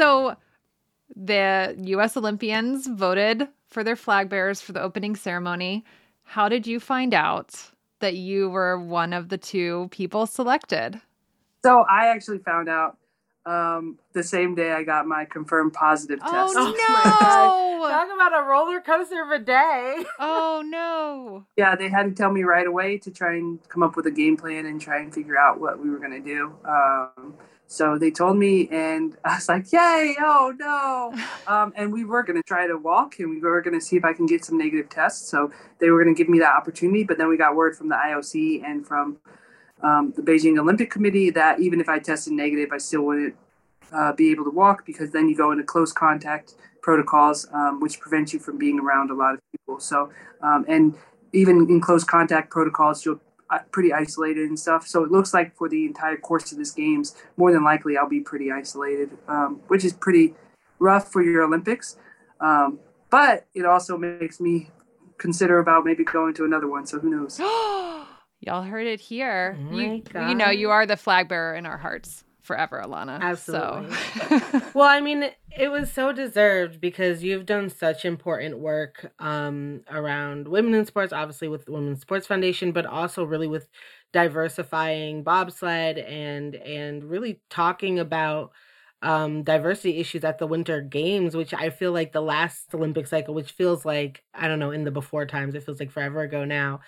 So 0.00 0.34
the 1.14 1.76
US 1.76 2.16
Olympians 2.16 2.86
voted 2.86 3.46
for 3.68 3.84
their 3.84 3.96
flag 3.96 4.30
bearers 4.30 4.58
for 4.58 4.72
the 4.72 4.80
opening 4.80 5.14
ceremony. 5.14 5.84
How 6.22 6.48
did 6.48 6.66
you 6.66 6.80
find 6.80 7.12
out 7.12 7.54
that 7.98 8.14
you 8.14 8.48
were 8.48 8.80
one 8.80 9.12
of 9.12 9.28
the 9.28 9.36
two 9.36 9.88
people 9.90 10.24
selected? 10.24 10.98
So 11.62 11.84
I 11.90 12.06
actually 12.06 12.38
found 12.38 12.70
out 12.70 12.96
um, 13.44 13.98
the 14.14 14.22
same 14.22 14.54
day 14.54 14.72
I 14.72 14.84
got 14.84 15.06
my 15.06 15.26
confirmed 15.26 15.74
positive 15.74 16.20
oh, 16.24 16.32
test. 16.32 16.54
Oh 16.56 17.80
no! 17.82 17.88
Talk 17.90 18.08
about 18.14 18.42
a 18.42 18.48
roller 18.48 18.80
coaster 18.80 19.22
of 19.22 19.30
a 19.32 19.38
day. 19.38 20.02
oh 20.18 20.62
no! 20.64 21.44
Yeah, 21.58 21.76
they 21.76 21.90
had 21.90 22.04
to 22.04 22.12
tell 22.12 22.32
me 22.32 22.42
right 22.42 22.66
away 22.66 22.96
to 22.98 23.10
try 23.10 23.34
and 23.34 23.58
come 23.68 23.82
up 23.82 23.96
with 23.96 24.06
a 24.06 24.10
game 24.10 24.38
plan 24.38 24.64
and 24.64 24.80
try 24.80 25.00
and 25.00 25.12
figure 25.12 25.36
out 25.36 25.60
what 25.60 25.78
we 25.78 25.90
were 25.90 25.98
going 25.98 26.12
to 26.12 26.20
do. 26.20 26.54
Um, 26.64 27.34
so 27.70 27.96
they 27.96 28.10
told 28.10 28.36
me, 28.36 28.68
and 28.72 29.16
I 29.24 29.36
was 29.36 29.48
like, 29.48 29.72
"Yay! 29.72 30.16
Oh 30.18 30.52
no!" 30.58 31.14
Um, 31.46 31.72
and 31.76 31.92
we 31.92 32.04
were 32.04 32.24
going 32.24 32.36
to 32.36 32.42
try 32.42 32.66
to 32.66 32.76
walk, 32.76 33.20
and 33.20 33.30
we 33.30 33.38
were 33.38 33.62
going 33.62 33.78
to 33.78 33.80
see 33.80 33.96
if 33.96 34.04
I 34.04 34.12
can 34.12 34.26
get 34.26 34.44
some 34.44 34.58
negative 34.58 34.88
tests. 34.90 35.30
So 35.30 35.52
they 35.78 35.88
were 35.90 36.02
going 36.02 36.12
to 36.12 36.18
give 36.18 36.28
me 36.28 36.40
that 36.40 36.52
opportunity. 36.52 37.04
But 37.04 37.16
then 37.16 37.28
we 37.28 37.36
got 37.36 37.54
word 37.54 37.76
from 37.76 37.88
the 37.88 37.94
IOC 37.94 38.64
and 38.64 38.84
from 38.84 39.18
um, 39.84 40.12
the 40.16 40.22
Beijing 40.22 40.58
Olympic 40.58 40.90
Committee 40.90 41.30
that 41.30 41.60
even 41.60 41.80
if 41.80 41.88
I 41.88 42.00
tested 42.00 42.32
negative, 42.32 42.70
I 42.72 42.78
still 42.78 43.02
wouldn't 43.02 43.36
uh, 43.92 44.14
be 44.14 44.32
able 44.32 44.44
to 44.44 44.50
walk 44.50 44.84
because 44.84 45.12
then 45.12 45.28
you 45.28 45.36
go 45.36 45.52
into 45.52 45.62
close 45.62 45.92
contact 45.92 46.56
protocols, 46.82 47.46
um, 47.52 47.78
which 47.78 48.00
prevent 48.00 48.32
you 48.32 48.40
from 48.40 48.58
being 48.58 48.80
around 48.80 49.12
a 49.12 49.14
lot 49.14 49.34
of 49.34 49.40
people. 49.52 49.78
So, 49.78 50.10
um, 50.42 50.64
and 50.66 50.96
even 51.32 51.70
in 51.70 51.80
close 51.80 52.02
contact 52.02 52.50
protocols, 52.50 53.04
you'll 53.04 53.20
pretty 53.72 53.92
isolated 53.92 54.48
and 54.48 54.58
stuff. 54.58 54.86
So 54.86 55.04
it 55.04 55.10
looks 55.10 55.34
like 55.34 55.56
for 55.56 55.68
the 55.68 55.86
entire 55.86 56.16
course 56.16 56.52
of 56.52 56.58
this 56.58 56.70
games, 56.70 57.14
more 57.36 57.52
than 57.52 57.64
likely 57.64 57.96
I'll 57.96 58.08
be 58.08 58.20
pretty 58.20 58.50
isolated, 58.52 59.10
um, 59.28 59.60
which 59.68 59.84
is 59.84 59.92
pretty 59.92 60.34
rough 60.78 61.10
for 61.10 61.22
your 61.22 61.42
Olympics. 61.42 61.96
Um, 62.40 62.78
but 63.10 63.46
it 63.54 63.66
also 63.66 63.96
makes 63.98 64.40
me 64.40 64.70
consider 65.18 65.58
about 65.58 65.84
maybe 65.84 66.04
going 66.04 66.34
to 66.34 66.44
another 66.44 66.68
one. 66.68 66.86
So 66.86 66.98
who 66.98 67.10
knows? 67.10 67.38
Y'all 68.42 68.62
heard 68.62 68.86
it 68.86 69.00
here. 69.00 69.58
Oh 69.60 69.76
you, 69.76 70.02
you 70.14 70.34
know, 70.34 70.48
you 70.48 70.70
are 70.70 70.86
the 70.86 70.96
flag 70.96 71.28
bearer 71.28 71.54
in 71.54 71.66
our 71.66 71.76
hearts 71.76 72.24
forever, 72.50 72.82
Elana. 72.84 73.20
Absolutely. 73.20 73.94
So. 73.94 74.62
well, 74.74 74.88
I 74.88 75.00
mean, 75.00 75.30
it 75.56 75.68
was 75.68 75.92
so 75.92 76.12
deserved 76.12 76.80
because 76.80 77.22
you've 77.22 77.46
done 77.46 77.70
such 77.70 78.04
important 78.04 78.58
work 78.58 79.12
um, 79.20 79.82
around 79.88 80.48
women 80.48 80.74
in 80.74 80.84
sports, 80.84 81.12
obviously 81.12 81.46
with 81.46 81.66
the 81.66 81.70
Women's 81.70 82.00
Sports 82.00 82.26
Foundation, 82.26 82.72
but 82.72 82.86
also 82.86 83.22
really 83.22 83.46
with 83.46 83.68
diversifying 84.12 85.22
bobsled 85.22 85.98
and 85.98 86.56
and 86.56 87.04
really 87.04 87.40
talking 87.50 88.00
about 88.00 88.50
um, 89.02 89.44
diversity 89.44 89.98
issues 89.98 90.24
at 90.24 90.38
the 90.38 90.46
Winter 90.48 90.80
Games, 90.80 91.36
which 91.36 91.54
I 91.54 91.70
feel 91.70 91.92
like 91.92 92.10
the 92.10 92.20
last 92.20 92.74
Olympic 92.74 93.06
cycle, 93.06 93.32
which 93.32 93.52
feels 93.52 93.84
like 93.84 94.24
I 94.34 94.48
don't 94.48 94.58
know 94.58 94.72
in 94.72 94.82
the 94.82 94.90
before 94.90 95.24
times, 95.24 95.54
it 95.54 95.62
feels 95.62 95.78
like 95.78 95.92
forever 95.92 96.22
ago 96.22 96.44
now, 96.44 96.80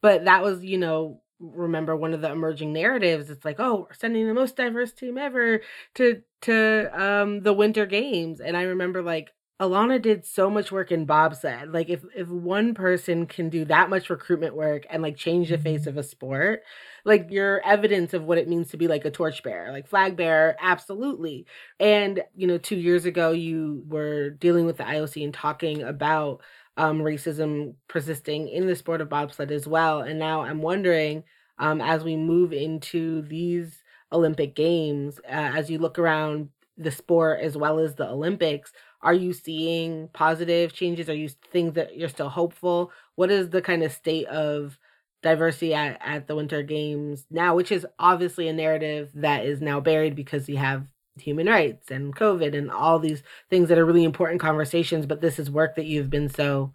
but 0.00 0.24
that 0.24 0.42
was 0.42 0.64
you 0.64 0.78
know 0.78 1.20
remember 1.40 1.96
one 1.96 2.12
of 2.12 2.20
the 2.20 2.30
emerging 2.30 2.72
narratives 2.72 3.30
it's 3.30 3.44
like 3.44 3.56
oh 3.58 3.86
we're 3.88 3.94
sending 3.94 4.26
the 4.26 4.34
most 4.34 4.56
diverse 4.56 4.92
team 4.92 5.16
ever 5.16 5.60
to 5.94 6.22
to 6.42 6.90
um 6.92 7.40
the 7.42 7.52
winter 7.52 7.86
games 7.86 8.40
and 8.40 8.56
i 8.56 8.62
remember 8.62 9.02
like 9.02 9.30
elana 9.60 10.00
did 10.00 10.24
so 10.24 10.48
much 10.50 10.72
work 10.72 10.92
in 10.92 11.04
bobsled 11.04 11.72
like 11.72 11.88
if 11.88 12.02
if 12.14 12.28
one 12.28 12.74
person 12.74 13.26
can 13.26 13.48
do 13.48 13.64
that 13.64 13.90
much 13.90 14.08
recruitment 14.08 14.54
work 14.54 14.86
and 14.90 15.02
like 15.02 15.16
change 15.16 15.50
the 15.50 15.58
face 15.58 15.82
mm-hmm. 15.82 15.90
of 15.90 15.96
a 15.98 16.02
sport 16.02 16.62
like 17.04 17.30
your 17.30 17.60
evidence 17.64 18.14
of 18.14 18.24
what 18.24 18.38
it 18.38 18.48
means 18.48 18.70
to 18.70 18.76
be 18.76 18.88
like 18.88 19.04
a 19.04 19.10
torchbearer 19.10 19.70
like 19.70 19.86
flag 19.86 20.16
bearer 20.16 20.56
absolutely 20.60 21.46
and 21.78 22.22
you 22.34 22.46
know 22.46 22.58
two 22.58 22.76
years 22.76 23.04
ago 23.04 23.32
you 23.32 23.82
were 23.86 24.30
dealing 24.30 24.64
with 24.64 24.78
the 24.78 24.84
ioc 24.84 25.22
and 25.22 25.34
talking 25.34 25.82
about 25.82 26.40
um, 26.76 27.00
racism 27.00 27.74
persisting 27.88 28.48
in 28.48 28.66
the 28.66 28.76
sport 28.76 29.00
of 29.00 29.08
bobsled 29.08 29.50
as 29.50 29.66
well. 29.66 30.00
And 30.00 30.18
now 30.18 30.42
I'm 30.42 30.62
wondering, 30.62 31.24
um, 31.58 31.80
as 31.80 32.04
we 32.04 32.16
move 32.16 32.52
into 32.52 33.22
these 33.22 33.82
Olympic 34.12 34.54
Games, 34.54 35.20
uh, 35.24 35.52
as 35.56 35.70
you 35.70 35.78
look 35.78 35.98
around 35.98 36.48
the 36.80 36.90
sport 36.90 37.40
as 37.40 37.56
well 37.56 37.78
as 37.78 37.94
the 37.94 38.08
Olympics. 38.08 38.72
Are 39.02 39.14
you 39.14 39.32
seeing 39.32 40.08
positive 40.12 40.72
changes? 40.72 41.08
Are 41.08 41.14
you 41.14 41.28
things 41.52 41.74
that 41.74 41.96
you're 41.96 42.08
still 42.08 42.28
hopeful? 42.28 42.90
What 43.14 43.30
is 43.30 43.50
the 43.50 43.62
kind 43.62 43.82
of 43.82 43.92
state 43.92 44.26
of 44.26 44.78
diversity 45.22 45.74
at, 45.74 46.00
at 46.02 46.26
the 46.26 46.34
Winter 46.34 46.62
Games 46.62 47.26
now, 47.30 47.54
which 47.54 47.70
is 47.70 47.86
obviously 47.98 48.48
a 48.48 48.52
narrative 48.52 49.10
that 49.14 49.44
is 49.44 49.60
now 49.60 49.78
buried 49.78 50.16
because 50.16 50.48
you 50.48 50.56
have 50.56 50.86
human 51.20 51.46
rights 51.46 51.90
and 51.90 52.14
COVID 52.14 52.56
and 52.56 52.70
all 52.70 52.98
these 52.98 53.22
things 53.48 53.68
that 53.68 53.78
are 53.78 53.84
really 53.84 54.04
important 54.04 54.40
conversations, 54.40 55.06
but 55.06 55.20
this 55.20 55.38
is 55.38 55.50
work 55.50 55.76
that 55.76 55.86
you've 55.86 56.10
been 56.10 56.28
so 56.28 56.72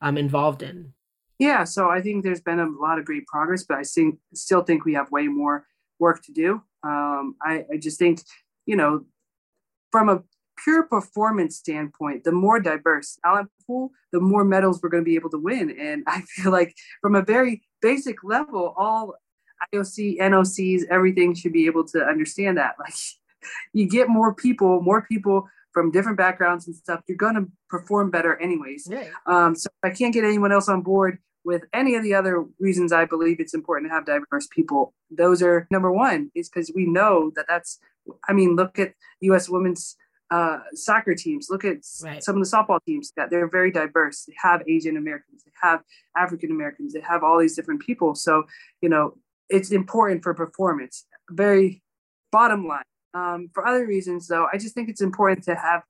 um, 0.00 0.16
involved 0.16 0.62
in. 0.62 0.92
Yeah, 1.38 1.64
so 1.64 1.88
I 1.88 2.00
think 2.00 2.24
there's 2.24 2.40
been 2.40 2.58
a 2.58 2.68
lot 2.68 2.98
of 2.98 3.04
great 3.04 3.26
progress, 3.26 3.64
but 3.64 3.78
I 3.78 3.82
think, 3.84 4.18
still 4.34 4.62
think 4.62 4.84
we 4.84 4.94
have 4.94 5.10
way 5.10 5.28
more 5.28 5.66
work 5.98 6.22
to 6.24 6.32
do. 6.32 6.62
Um, 6.82 7.36
I, 7.42 7.64
I 7.72 7.76
just 7.78 7.98
think, 7.98 8.20
you 8.66 8.76
know, 8.76 9.04
from 9.92 10.08
a 10.08 10.22
pure 10.62 10.82
performance 10.82 11.56
standpoint, 11.56 12.24
the 12.24 12.32
more 12.32 12.60
diverse 12.60 13.18
talent 13.24 13.50
pool, 13.66 13.90
the 14.12 14.20
more 14.20 14.44
medals 14.44 14.80
we're 14.82 14.88
going 14.88 15.04
to 15.04 15.08
be 15.08 15.14
able 15.14 15.30
to 15.30 15.38
win. 15.38 15.76
And 15.78 16.02
I 16.06 16.20
feel 16.28 16.52
like 16.52 16.74
from 17.00 17.14
a 17.14 17.22
very 17.22 17.62
basic 17.80 18.24
level, 18.24 18.74
all 18.76 19.14
IOC, 19.72 20.18
NOCs, 20.18 20.82
everything 20.90 21.34
should 21.34 21.52
be 21.52 21.66
able 21.66 21.84
to 21.88 22.02
understand 22.02 22.58
that. 22.58 22.74
Like 22.84 22.94
you 23.72 23.88
get 23.88 24.08
more 24.08 24.34
people, 24.34 24.80
more 24.80 25.02
people 25.02 25.48
from 25.72 25.90
different 25.90 26.18
backgrounds 26.18 26.66
and 26.66 26.74
stuff, 26.74 27.00
you're 27.06 27.16
going 27.16 27.34
to 27.34 27.46
perform 27.68 28.10
better 28.10 28.40
anyways. 28.40 28.88
Yeah. 28.90 29.08
Um, 29.26 29.54
so 29.54 29.68
I 29.82 29.90
can't 29.90 30.14
get 30.14 30.24
anyone 30.24 30.52
else 30.52 30.68
on 30.68 30.82
board 30.82 31.18
with 31.44 31.64
any 31.72 31.94
of 31.94 32.02
the 32.02 32.14
other 32.14 32.44
reasons 32.58 32.92
I 32.92 33.04
believe 33.04 33.40
it's 33.40 33.54
important 33.54 33.90
to 33.90 33.94
have 33.94 34.04
diverse 34.04 34.48
people. 34.50 34.92
Those 35.10 35.42
are 35.42 35.66
number 35.70 35.92
one, 35.92 36.30
is 36.34 36.48
because 36.48 36.70
we 36.74 36.84
know 36.86 37.32
that 37.36 37.46
that's, 37.48 37.78
I 38.28 38.32
mean, 38.32 38.56
look 38.56 38.78
at 38.78 38.92
U.S. 39.20 39.48
women's 39.48 39.96
uh, 40.30 40.58
soccer 40.74 41.14
teams. 41.14 41.48
Look 41.50 41.64
at 41.64 41.78
right. 42.02 42.22
some 42.22 42.36
of 42.36 42.44
the 42.44 42.56
softball 42.56 42.80
teams 42.84 43.12
that 43.16 43.30
they're 43.30 43.48
very 43.48 43.70
diverse. 43.70 44.24
They 44.24 44.34
have 44.42 44.62
Asian 44.68 44.96
Americans, 44.96 45.44
they 45.44 45.52
have 45.62 45.80
African 46.16 46.50
Americans, 46.50 46.92
they 46.92 47.00
have 47.00 47.22
all 47.22 47.38
these 47.38 47.56
different 47.56 47.80
people. 47.80 48.14
So, 48.14 48.44
you 48.82 48.88
know, 48.88 49.16
it's 49.48 49.70
important 49.70 50.22
for 50.22 50.34
performance. 50.34 51.06
Very 51.30 51.82
bottom 52.30 52.66
line. 52.66 52.82
Um, 53.18 53.50
for 53.52 53.66
other 53.66 53.86
reasons, 53.86 54.28
though, 54.28 54.46
I 54.52 54.58
just 54.58 54.74
think 54.74 54.88
it's 54.88 55.00
important 55.00 55.44
to 55.44 55.54
have 55.54 55.82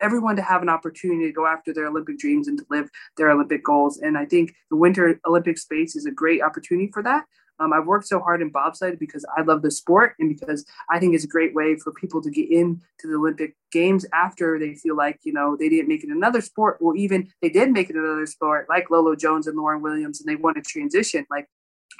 everyone 0.00 0.36
to 0.36 0.42
have 0.42 0.62
an 0.62 0.68
opportunity 0.68 1.26
to 1.26 1.32
go 1.32 1.46
after 1.46 1.72
their 1.72 1.86
Olympic 1.86 2.18
dreams 2.18 2.48
and 2.48 2.58
to 2.58 2.66
live 2.70 2.90
their 3.16 3.30
Olympic 3.30 3.64
goals. 3.64 3.98
And 3.98 4.18
I 4.18 4.26
think 4.26 4.54
the 4.70 4.76
Winter 4.76 5.20
Olympic 5.26 5.58
space 5.58 5.96
is 5.96 6.06
a 6.06 6.10
great 6.10 6.42
opportunity 6.42 6.90
for 6.92 7.02
that. 7.02 7.24
Um, 7.60 7.72
I've 7.72 7.86
worked 7.86 8.08
so 8.08 8.18
hard 8.18 8.42
in 8.42 8.50
bobsled 8.50 8.98
because 8.98 9.24
I 9.36 9.42
love 9.42 9.62
the 9.62 9.70
sport 9.70 10.14
and 10.18 10.28
because 10.28 10.64
I 10.90 10.98
think 10.98 11.14
it's 11.14 11.24
a 11.24 11.28
great 11.28 11.54
way 11.54 11.76
for 11.76 11.92
people 11.92 12.20
to 12.22 12.30
get 12.30 12.50
into 12.50 12.82
the 13.04 13.14
Olympic 13.14 13.56
Games 13.70 14.04
after 14.12 14.58
they 14.58 14.74
feel 14.74 14.96
like, 14.96 15.20
you 15.22 15.32
know, 15.32 15.56
they 15.56 15.68
didn't 15.68 15.88
make 15.88 16.02
it 16.02 16.10
another 16.10 16.40
sport 16.40 16.78
or 16.80 16.96
even 16.96 17.30
they 17.42 17.48
did 17.48 17.70
make 17.70 17.90
it 17.90 17.96
another 17.96 18.26
sport 18.26 18.66
like 18.68 18.90
Lolo 18.90 19.14
Jones 19.14 19.46
and 19.46 19.56
Lauryn 19.56 19.82
Williams 19.82 20.20
and 20.20 20.28
they 20.28 20.34
want 20.34 20.56
to 20.56 20.62
transition. 20.62 21.24
Like 21.30 21.46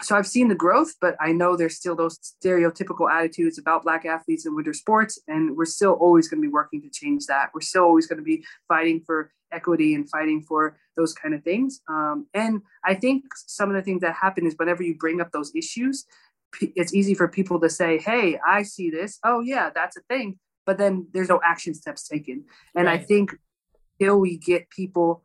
so 0.03 0.17
I've 0.17 0.27
seen 0.27 0.49
the 0.49 0.55
growth, 0.55 0.95
but 1.01 1.17
I 1.21 1.33
know 1.33 1.57
there's 1.57 1.77
still 1.77 1.95
those 1.95 2.19
stereotypical 2.19 3.11
attitudes 3.11 3.59
about 3.59 3.85
black 3.85 4.05
athletes 4.05 4.47
in 4.47 4.55
winter 4.55 4.73
sports, 4.73 5.21
and 5.29 5.57
we're 5.57 5.65
still 5.65 5.93
always 5.93 6.29
going 6.29 6.43
to 6.43 6.49
be 6.49 6.53
working 6.53 6.83
to 6.83 6.91
change 6.91 7.27
that. 7.27 7.51
We're 7.55 7.61
still 7.61 7.85
always 7.85 8.07
going 8.07 8.19
to 8.19 8.25
be 8.25 8.45
fighting 8.69 9.03
for 9.07 9.31
equity 9.53 9.95
and 9.95 10.09
fighting 10.11 10.43
for 10.43 10.77
those 10.97 11.15
kind 11.15 11.35
of 11.35 11.45
things. 11.45 11.81
Um, 11.89 12.27
and 12.35 12.63
I 12.85 12.95
think 12.95 13.25
some 13.35 13.71
of 13.71 13.77
the 13.77 13.83
things 13.83 14.01
that 14.03 14.15
happen 14.15 14.47
is 14.47 14.55
whenever 14.57 14.83
you 14.83 14.97
bring 14.97 15.21
up 15.21 15.31
those 15.31 15.53
issues, 15.55 16.05
it's 16.61 16.95
easy 16.95 17.15
for 17.15 17.29
people 17.29 17.61
to 17.61 17.69
say, 17.69 17.99
"Hey, 17.99 18.39
I 18.47 18.63
see 18.63 18.91
this. 18.91 19.19
Oh 19.25 19.41
yeah, 19.41 19.71
that's 19.75 19.97
a 19.97 20.03
thing," 20.09 20.39
but 20.67 20.79
then 20.79 21.09
there's 21.13 21.29
no 21.29 21.41
action 21.45 21.75
steps 21.75 22.07
taken. 22.09 22.45
And 22.75 22.87
right. 22.87 23.01
I 23.01 23.03
think 23.03 23.37
till 24.01 24.19
we 24.19 24.39
get 24.39 24.71
people 24.71 25.25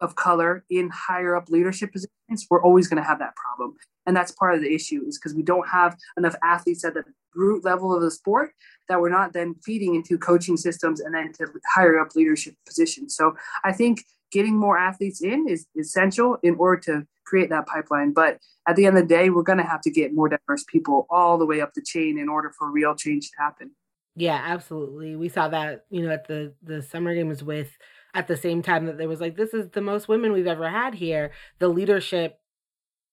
of 0.00 0.16
color 0.16 0.64
in 0.70 0.90
higher 0.90 1.36
up 1.36 1.48
leadership 1.48 1.92
positions, 1.92 2.46
we're 2.48 2.62
always 2.62 2.88
going 2.88 3.02
to 3.02 3.06
have 3.06 3.18
that 3.18 3.34
problem. 3.36 3.76
And 4.06 4.16
that's 4.16 4.32
part 4.32 4.54
of 4.54 4.60
the 4.60 4.74
issue 4.74 5.02
is 5.06 5.18
because 5.18 5.34
we 5.34 5.42
don't 5.42 5.68
have 5.68 5.96
enough 6.16 6.34
athletes 6.42 6.84
at 6.84 6.94
the 6.94 7.04
root 7.34 7.64
level 7.64 7.94
of 7.94 8.02
the 8.02 8.10
sport 8.10 8.50
that 8.88 9.00
we're 9.00 9.08
not 9.10 9.32
then 9.32 9.54
feeding 9.64 9.94
into 9.94 10.18
coaching 10.18 10.56
systems 10.56 11.00
and 11.00 11.14
then 11.14 11.32
to 11.34 11.46
higher 11.74 11.98
up 11.98 12.14
leadership 12.16 12.54
positions. 12.66 13.14
So 13.14 13.34
I 13.64 13.72
think 13.72 14.04
getting 14.32 14.56
more 14.56 14.78
athletes 14.78 15.22
in 15.22 15.48
is 15.48 15.66
essential 15.78 16.38
in 16.42 16.56
order 16.56 16.80
to 16.82 17.06
create 17.24 17.50
that 17.50 17.66
pipeline. 17.66 18.12
But 18.12 18.38
at 18.66 18.76
the 18.76 18.86
end 18.86 18.96
of 18.96 19.04
the 19.04 19.14
day, 19.14 19.30
we're 19.30 19.42
going 19.42 19.58
to 19.58 19.64
have 19.64 19.80
to 19.82 19.90
get 19.90 20.14
more 20.14 20.28
diverse 20.28 20.64
people 20.64 21.06
all 21.10 21.38
the 21.38 21.46
way 21.46 21.60
up 21.60 21.74
the 21.74 21.82
chain 21.82 22.18
in 22.18 22.28
order 22.28 22.52
for 22.58 22.70
real 22.70 22.94
change 22.94 23.30
to 23.30 23.36
happen. 23.38 23.70
Yeah, 24.16 24.42
absolutely. 24.44 25.14
We 25.14 25.28
saw 25.28 25.48
that, 25.48 25.84
you 25.90 26.02
know, 26.02 26.10
at 26.10 26.26
the 26.26 26.54
the 26.62 26.82
summer 26.82 27.14
games 27.14 27.44
with 27.44 27.76
at 28.12 28.26
the 28.26 28.36
same 28.36 28.60
time 28.60 28.86
that 28.86 28.98
there 28.98 29.08
was 29.08 29.20
like 29.20 29.36
this 29.36 29.54
is 29.54 29.70
the 29.70 29.80
most 29.80 30.08
women 30.08 30.32
we've 30.32 30.48
ever 30.48 30.68
had 30.68 30.94
here. 30.94 31.30
The 31.60 31.68
leadership 31.68 32.39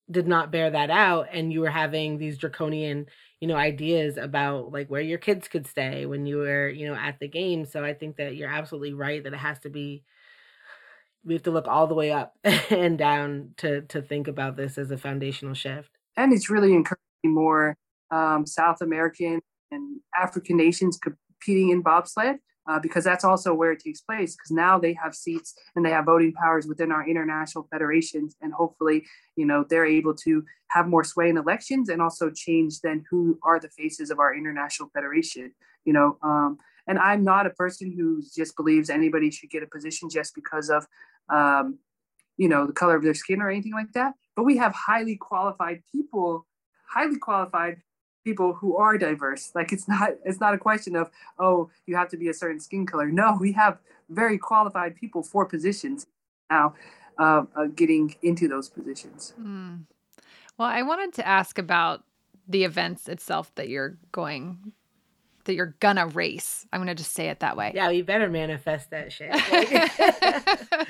did 0.09 0.27
not 0.27 0.51
bear 0.51 0.69
that 0.69 0.89
out 0.89 1.27
and 1.31 1.51
you 1.51 1.59
were 1.59 1.69
having 1.69 2.17
these 2.17 2.37
draconian 2.37 3.05
you 3.41 3.47
know 3.47 3.55
ideas 3.55 4.17
about 4.17 4.71
like 4.71 4.89
where 4.89 5.01
your 5.01 5.17
kids 5.17 5.47
could 5.47 5.67
stay 5.67 6.05
when 6.05 6.25
you 6.25 6.37
were 6.37 6.69
you 6.69 6.87
know 6.87 6.95
at 6.95 7.19
the 7.19 7.27
game 7.27 7.65
so 7.65 7.83
i 7.83 7.93
think 7.93 8.15
that 8.15 8.35
you're 8.35 8.49
absolutely 8.49 8.93
right 8.93 9.23
that 9.23 9.33
it 9.33 9.37
has 9.37 9.59
to 9.59 9.69
be 9.69 10.03
we 11.27 11.33
have 11.33 11.43
to 11.43 11.51
look 11.51 11.67
all 11.67 11.87
the 11.87 11.93
way 11.93 12.11
up 12.11 12.33
and 12.71 12.97
down 12.97 13.49
to 13.57 13.81
to 13.83 14.01
think 14.01 14.27
about 14.27 14.55
this 14.55 14.77
as 14.77 14.89
a 14.89 14.97
foundational 14.97 15.53
shift. 15.53 15.91
And 16.15 16.33
it's 16.33 16.49
really 16.49 16.73
encouraging 16.73 17.01
more 17.25 17.75
um, 18.09 18.45
south 18.45 18.81
american 18.81 19.41
and 19.69 19.99
african 20.19 20.55
nations 20.55 20.97
competing 20.97 21.69
in 21.69 21.81
bobsled 21.81 22.37
uh, 22.67 22.79
because 22.79 23.03
that's 23.03 23.23
also 23.23 23.53
where 23.53 23.71
it 23.71 23.79
takes 23.79 24.01
place 24.01 24.35
because 24.35 24.51
now 24.51 24.77
they 24.77 24.93
have 24.93 25.15
seats 25.15 25.55
and 25.75 25.85
they 25.85 25.89
have 25.89 26.05
voting 26.05 26.33
powers 26.33 26.67
within 26.67 26.91
our 26.91 27.07
international 27.07 27.67
federations 27.71 28.35
and 28.41 28.53
hopefully 28.53 29.05
you 29.35 29.45
know 29.45 29.65
they're 29.69 29.85
able 29.85 30.13
to 30.13 30.43
have 30.69 30.87
more 30.87 31.03
sway 31.03 31.29
in 31.29 31.37
elections 31.37 31.89
and 31.89 32.01
also 32.01 32.29
change 32.29 32.81
then 32.81 33.03
who 33.09 33.39
are 33.43 33.59
the 33.59 33.69
faces 33.69 34.11
of 34.11 34.19
our 34.19 34.35
international 34.35 34.89
federation 34.93 35.51
you 35.85 35.93
know 35.93 36.17
um, 36.21 36.57
and 36.87 36.99
i'm 36.99 37.23
not 37.23 37.45
a 37.45 37.51
person 37.51 37.91
who 37.91 38.21
just 38.35 38.55
believes 38.55 38.89
anybody 38.89 39.31
should 39.31 39.49
get 39.49 39.63
a 39.63 39.67
position 39.67 40.09
just 40.09 40.35
because 40.35 40.69
of 40.69 40.85
um, 41.29 41.79
you 42.37 42.49
know 42.49 42.67
the 42.67 42.73
color 42.73 42.95
of 42.95 43.03
their 43.03 43.13
skin 43.13 43.41
or 43.41 43.49
anything 43.49 43.73
like 43.73 43.91
that 43.93 44.13
but 44.35 44.43
we 44.43 44.57
have 44.57 44.73
highly 44.73 45.15
qualified 45.15 45.81
people 45.91 46.45
highly 46.89 47.17
qualified 47.17 47.77
people 48.27 48.53
who 48.53 48.75
are 48.75 48.97
diverse. 48.97 49.51
Like 49.55 49.71
it's 49.71 49.87
not 49.93 50.11
it's 50.25 50.39
not 50.39 50.53
a 50.53 50.57
question 50.57 50.95
of 50.95 51.09
oh 51.39 51.69
you 51.85 51.95
have 51.95 52.09
to 52.09 52.17
be 52.17 52.27
a 52.27 52.33
certain 52.33 52.59
skin 52.59 52.85
color. 52.85 53.09
No, 53.09 53.37
we 53.39 53.53
have 53.53 53.79
very 54.09 54.37
qualified 54.37 54.95
people 54.95 55.23
for 55.23 55.45
positions 55.45 56.05
now, 56.49 56.75
uh, 57.17 57.43
uh, 57.55 57.65
getting 57.75 58.15
into 58.21 58.47
those 58.47 58.69
positions. 58.69 59.33
Mm. 59.39 59.83
Well, 60.57 60.67
I 60.67 60.81
wanted 60.81 61.13
to 61.15 61.27
ask 61.27 61.57
about 61.57 62.03
the 62.47 62.63
events 62.63 63.07
itself 63.07 63.53
that 63.55 63.69
you're 63.69 63.97
going 64.11 64.73
that 65.45 65.55
you're 65.55 65.75
gonna 65.79 66.07
race. 66.07 66.65
I'm 66.73 66.81
gonna 66.81 66.95
just 66.95 67.13
say 67.13 67.29
it 67.29 67.39
that 67.39 67.55
way. 67.55 67.71
Yeah, 67.73 67.87
we 67.87 68.01
better 68.01 68.29
manifest 68.29 68.89
that 68.89 69.13
shit. 69.13 69.33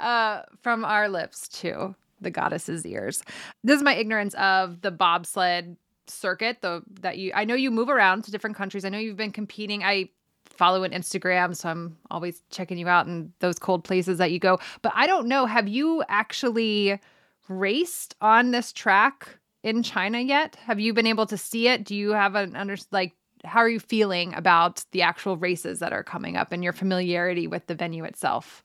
uh, 0.00 0.42
from 0.62 0.84
our 0.84 1.08
lips 1.08 1.48
to 1.60 1.94
the 2.20 2.30
goddess's 2.30 2.84
ears. 2.84 3.22
This 3.62 3.78
is 3.78 3.82
my 3.82 3.94
ignorance 3.94 4.34
of 4.34 4.82
the 4.82 4.90
bobsled 4.90 5.76
circuit 6.06 6.60
the 6.60 6.82
that 7.00 7.18
you 7.18 7.32
I 7.34 7.44
know 7.44 7.54
you 7.54 7.70
move 7.70 7.88
around 7.88 8.24
to 8.24 8.30
different 8.30 8.56
countries. 8.56 8.84
I 8.84 8.88
know 8.88 8.98
you've 8.98 9.16
been 9.16 9.32
competing. 9.32 9.82
I 9.82 10.10
follow 10.46 10.84
on 10.84 10.90
Instagram, 10.90 11.56
so 11.56 11.68
I'm 11.68 11.96
always 12.10 12.42
checking 12.50 12.78
you 12.78 12.88
out 12.88 13.06
in 13.06 13.32
those 13.40 13.58
cold 13.58 13.84
places 13.84 14.18
that 14.18 14.30
you 14.30 14.38
go. 14.38 14.58
But 14.82 14.92
I 14.94 15.06
don't 15.06 15.26
know, 15.26 15.46
have 15.46 15.68
you 15.68 16.04
actually 16.08 17.00
raced 17.48 18.14
on 18.20 18.50
this 18.50 18.72
track 18.72 19.38
in 19.62 19.82
China 19.82 20.20
yet? 20.20 20.56
Have 20.56 20.80
you 20.80 20.92
been 20.92 21.06
able 21.06 21.26
to 21.26 21.36
see 21.36 21.68
it? 21.68 21.84
Do 21.84 21.94
you 21.94 22.10
have 22.10 22.34
an 22.34 22.56
under 22.56 22.76
like 22.90 23.14
how 23.44 23.60
are 23.60 23.68
you 23.68 23.80
feeling 23.80 24.32
about 24.34 24.84
the 24.92 25.02
actual 25.02 25.36
races 25.36 25.78
that 25.80 25.92
are 25.92 26.02
coming 26.02 26.36
up 26.36 26.50
and 26.50 26.64
your 26.64 26.72
familiarity 26.72 27.46
with 27.46 27.66
the 27.66 27.74
venue 27.74 28.04
itself? 28.04 28.64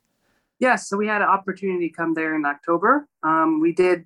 Yes, 0.60 0.90
so 0.90 0.98
we 0.98 1.08
had 1.08 1.22
an 1.22 1.28
opportunity 1.28 1.90
to 1.90 1.96
come 1.96 2.14
there 2.14 2.36
in 2.36 2.46
October. 2.46 3.08
Um, 3.24 3.60
we 3.62 3.74
did 3.74 4.06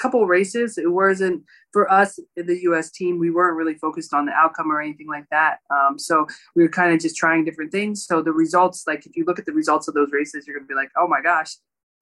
couple 0.00 0.26
races. 0.26 0.78
It 0.78 0.90
wasn't 0.90 1.42
for 1.72 1.90
us 1.92 2.18
in 2.36 2.46
the 2.46 2.60
U.S. 2.62 2.90
team. 2.90 3.18
We 3.18 3.30
weren't 3.30 3.56
really 3.56 3.74
focused 3.74 4.14
on 4.14 4.26
the 4.26 4.32
outcome 4.32 4.72
or 4.72 4.80
anything 4.80 5.08
like 5.08 5.26
that. 5.30 5.58
Um, 5.70 5.98
so 5.98 6.26
we 6.56 6.62
were 6.62 6.68
kind 6.68 6.92
of 6.92 7.00
just 7.00 7.16
trying 7.16 7.44
different 7.44 7.72
things. 7.72 8.06
So 8.06 8.22
the 8.22 8.32
results, 8.32 8.84
like 8.86 9.06
if 9.06 9.16
you 9.16 9.24
look 9.24 9.38
at 9.38 9.46
the 9.46 9.52
results 9.52 9.88
of 9.88 9.94
those 9.94 10.10
races, 10.12 10.46
you're 10.46 10.56
gonna 10.56 10.66
be 10.66 10.74
like, 10.74 10.90
oh 10.96 11.06
my 11.06 11.20
gosh, 11.20 11.56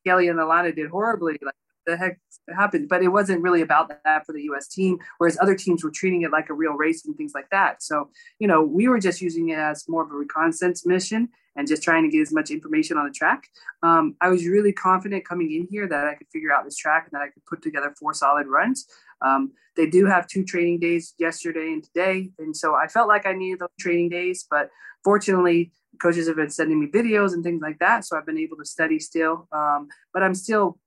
Kelly 0.06 0.28
and 0.28 0.38
Elana 0.38 0.74
did 0.74 0.90
horribly. 0.90 1.38
Like 1.42 1.54
the 1.88 1.96
heck 1.96 2.20
happened? 2.54 2.88
But 2.88 3.02
it 3.02 3.08
wasn't 3.08 3.42
really 3.42 3.62
about 3.62 3.88
that 3.88 4.26
for 4.26 4.32
the 4.32 4.42
US 4.50 4.68
team, 4.68 4.98
whereas 5.18 5.38
other 5.40 5.54
teams 5.54 5.82
were 5.82 5.90
treating 5.90 6.22
it 6.22 6.30
like 6.30 6.50
a 6.50 6.54
real 6.54 6.74
race 6.74 7.04
and 7.04 7.16
things 7.16 7.32
like 7.34 7.48
that. 7.50 7.82
So, 7.82 8.10
you 8.38 8.46
know, 8.46 8.62
we 8.62 8.88
were 8.88 9.00
just 9.00 9.20
using 9.20 9.48
it 9.48 9.58
as 9.58 9.88
more 9.88 10.02
of 10.02 10.10
a 10.10 10.14
reconnaissance 10.14 10.86
mission 10.86 11.30
and 11.56 11.66
just 11.66 11.82
trying 11.82 12.04
to 12.04 12.08
get 12.08 12.22
as 12.22 12.32
much 12.32 12.50
information 12.50 12.96
on 12.96 13.06
the 13.06 13.12
track. 13.12 13.48
Um, 13.82 14.14
I 14.20 14.28
was 14.28 14.46
really 14.46 14.72
confident 14.72 15.26
coming 15.26 15.52
in 15.52 15.66
here 15.68 15.88
that 15.88 16.06
I 16.06 16.14
could 16.14 16.28
figure 16.32 16.52
out 16.52 16.64
this 16.64 16.76
track 16.76 17.08
and 17.10 17.18
that 17.18 17.24
I 17.24 17.30
could 17.30 17.44
put 17.46 17.62
together 17.62 17.92
four 17.98 18.14
solid 18.14 18.46
runs. 18.46 18.86
Um, 19.20 19.52
they 19.76 19.86
do 19.86 20.06
have 20.06 20.28
two 20.28 20.44
training 20.44 20.78
days 20.78 21.14
yesterday 21.18 21.72
and 21.72 21.82
today. 21.82 22.30
And 22.38 22.56
so 22.56 22.74
I 22.74 22.86
felt 22.86 23.08
like 23.08 23.26
I 23.26 23.32
needed 23.32 23.58
those 23.58 23.68
training 23.80 24.10
days, 24.10 24.46
but 24.48 24.70
fortunately, 25.02 25.72
coaches 26.00 26.28
have 26.28 26.36
been 26.36 26.50
sending 26.50 26.78
me 26.78 26.86
videos 26.86 27.32
and 27.32 27.42
things 27.42 27.60
like 27.60 27.78
that. 27.80 28.04
So 28.04 28.16
I've 28.16 28.26
been 28.26 28.38
able 28.38 28.56
to 28.58 28.64
study 28.64 28.98
still. 28.98 29.48
Um, 29.52 29.88
but 30.12 30.22
I'm 30.22 30.34
still 30.34 30.78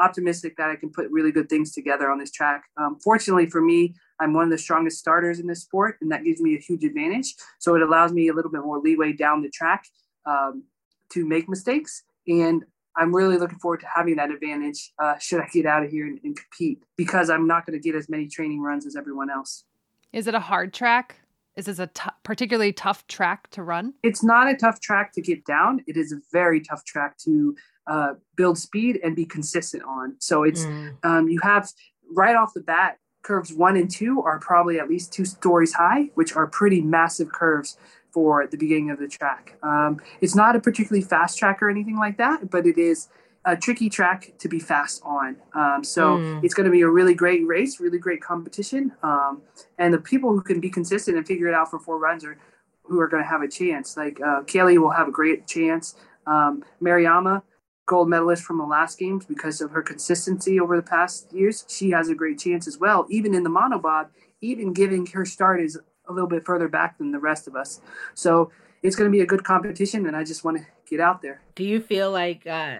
optimistic 0.00 0.56
that 0.56 0.70
I 0.70 0.76
can 0.76 0.90
put 0.90 1.10
really 1.10 1.30
good 1.30 1.48
things 1.48 1.72
together 1.72 2.10
on 2.10 2.18
this 2.18 2.30
track. 2.30 2.64
Um, 2.76 2.98
fortunately 3.02 3.46
for 3.46 3.60
me, 3.60 3.94
I'm 4.18 4.32
one 4.32 4.44
of 4.44 4.50
the 4.50 4.58
strongest 4.58 4.98
starters 4.98 5.38
in 5.38 5.46
this 5.46 5.62
sport, 5.62 5.96
and 6.00 6.10
that 6.10 6.24
gives 6.24 6.40
me 6.40 6.56
a 6.56 6.58
huge 6.58 6.84
advantage. 6.84 7.34
So 7.58 7.74
it 7.74 7.82
allows 7.82 8.12
me 8.12 8.28
a 8.28 8.32
little 8.32 8.50
bit 8.50 8.62
more 8.62 8.78
leeway 8.78 9.12
down 9.12 9.42
the 9.42 9.50
track 9.50 9.84
um, 10.26 10.64
to 11.10 11.26
make 11.26 11.48
mistakes. 11.48 12.02
And 12.26 12.64
I'm 12.96 13.14
really 13.14 13.38
looking 13.38 13.58
forward 13.58 13.80
to 13.80 13.86
having 13.94 14.16
that 14.16 14.30
advantage 14.30 14.92
uh, 14.98 15.16
should 15.18 15.40
I 15.40 15.46
get 15.52 15.66
out 15.66 15.84
of 15.84 15.90
here 15.90 16.06
and, 16.06 16.18
and 16.24 16.36
compete 16.36 16.82
because 16.96 17.30
I'm 17.30 17.46
not 17.46 17.66
going 17.66 17.80
to 17.80 17.82
get 17.82 17.94
as 17.94 18.08
many 18.08 18.26
training 18.26 18.60
runs 18.60 18.86
as 18.86 18.96
everyone 18.96 19.30
else. 19.30 19.64
Is 20.12 20.26
it 20.26 20.34
a 20.34 20.40
hard 20.40 20.72
track? 20.72 21.20
Is 21.56 21.66
this 21.66 21.78
a 21.78 21.88
t- 21.88 22.10
particularly 22.22 22.72
tough 22.72 23.06
track 23.06 23.50
to 23.50 23.62
run? 23.62 23.94
It's 24.02 24.22
not 24.22 24.48
a 24.48 24.56
tough 24.56 24.80
track 24.80 25.12
to 25.12 25.20
get 25.20 25.44
down. 25.44 25.82
It 25.86 25.96
is 25.96 26.12
a 26.12 26.16
very 26.32 26.60
tough 26.60 26.84
track 26.84 27.18
to 27.18 27.56
uh, 27.86 28.14
build 28.36 28.58
speed 28.58 29.00
and 29.02 29.16
be 29.16 29.24
consistent 29.24 29.82
on. 29.84 30.16
So 30.18 30.42
it's 30.44 30.64
mm. 30.64 30.96
um, 31.02 31.28
you 31.28 31.40
have 31.42 31.68
right 32.12 32.36
off 32.36 32.54
the 32.54 32.60
bat 32.60 32.98
curves 33.22 33.52
one 33.52 33.76
and 33.76 33.90
two 33.90 34.22
are 34.22 34.38
probably 34.38 34.78
at 34.78 34.88
least 34.88 35.12
two 35.12 35.24
stories 35.24 35.74
high, 35.74 36.10
which 36.14 36.34
are 36.34 36.46
pretty 36.46 36.80
massive 36.80 37.30
curves 37.32 37.76
for 38.12 38.46
the 38.46 38.56
beginning 38.56 38.90
of 38.90 38.98
the 38.98 39.08
track. 39.08 39.56
Um, 39.62 40.00
it's 40.20 40.34
not 40.34 40.56
a 40.56 40.60
particularly 40.60 41.02
fast 41.02 41.38
track 41.38 41.62
or 41.62 41.70
anything 41.70 41.96
like 41.96 42.16
that, 42.18 42.50
but 42.50 42.66
it 42.66 42.78
is 42.78 43.08
a 43.44 43.56
tricky 43.56 43.88
track 43.88 44.32
to 44.38 44.48
be 44.48 44.58
fast 44.58 45.00
on. 45.04 45.36
Um, 45.54 45.82
so 45.82 46.18
mm. 46.18 46.44
it's 46.44 46.52
going 46.54 46.66
to 46.66 46.70
be 46.70 46.82
a 46.82 46.88
really 46.88 47.14
great 47.14 47.46
race, 47.46 47.80
really 47.80 47.98
great 47.98 48.20
competition. 48.20 48.92
Um, 49.02 49.42
and 49.78 49.94
the 49.94 49.98
people 49.98 50.30
who 50.32 50.42
can 50.42 50.60
be 50.60 50.68
consistent 50.68 51.16
and 51.16 51.26
figure 51.26 51.48
it 51.48 51.54
out 51.54 51.70
for 51.70 51.78
four 51.78 51.98
runs 51.98 52.24
are 52.24 52.36
who 52.82 53.00
are 53.00 53.08
going 53.08 53.22
to 53.22 53.28
have 53.28 53.42
a 53.42 53.48
chance. 53.48 53.96
Like 53.96 54.20
uh, 54.20 54.42
Kelly 54.42 54.76
will 54.76 54.90
have 54.90 55.08
a 55.08 55.12
great 55.12 55.46
chance. 55.46 55.94
Um, 56.26 56.64
Mariama, 56.82 57.42
gold 57.90 58.08
medalist 58.08 58.44
from 58.44 58.56
the 58.56 58.64
last 58.64 59.00
games 59.00 59.26
because 59.26 59.60
of 59.60 59.72
her 59.72 59.82
consistency 59.82 60.60
over 60.60 60.76
the 60.76 60.82
past 60.82 61.32
years, 61.32 61.64
she 61.68 61.90
has 61.90 62.08
a 62.08 62.14
great 62.14 62.38
chance 62.38 62.68
as 62.68 62.78
well. 62.78 63.04
Even 63.10 63.34
in 63.34 63.42
the 63.42 63.50
monobob, 63.50 64.10
even 64.40 64.72
giving 64.72 65.04
her 65.06 65.24
start 65.24 65.60
is 65.60 65.76
a 66.08 66.12
little 66.12 66.28
bit 66.28 66.46
further 66.46 66.68
back 66.68 66.98
than 66.98 67.10
the 67.10 67.18
rest 67.18 67.48
of 67.48 67.56
us. 67.56 67.80
So 68.14 68.52
it's 68.84 68.94
going 68.94 69.10
to 69.10 69.12
be 69.12 69.22
a 69.22 69.26
good 69.26 69.42
competition, 69.42 70.06
and 70.06 70.16
I 70.16 70.22
just 70.22 70.44
want 70.44 70.58
to 70.58 70.66
get 70.88 71.00
out 71.00 71.20
there. 71.20 71.42
Do 71.56 71.64
you 71.64 71.80
feel 71.80 72.12
like 72.12 72.46
uh, 72.46 72.76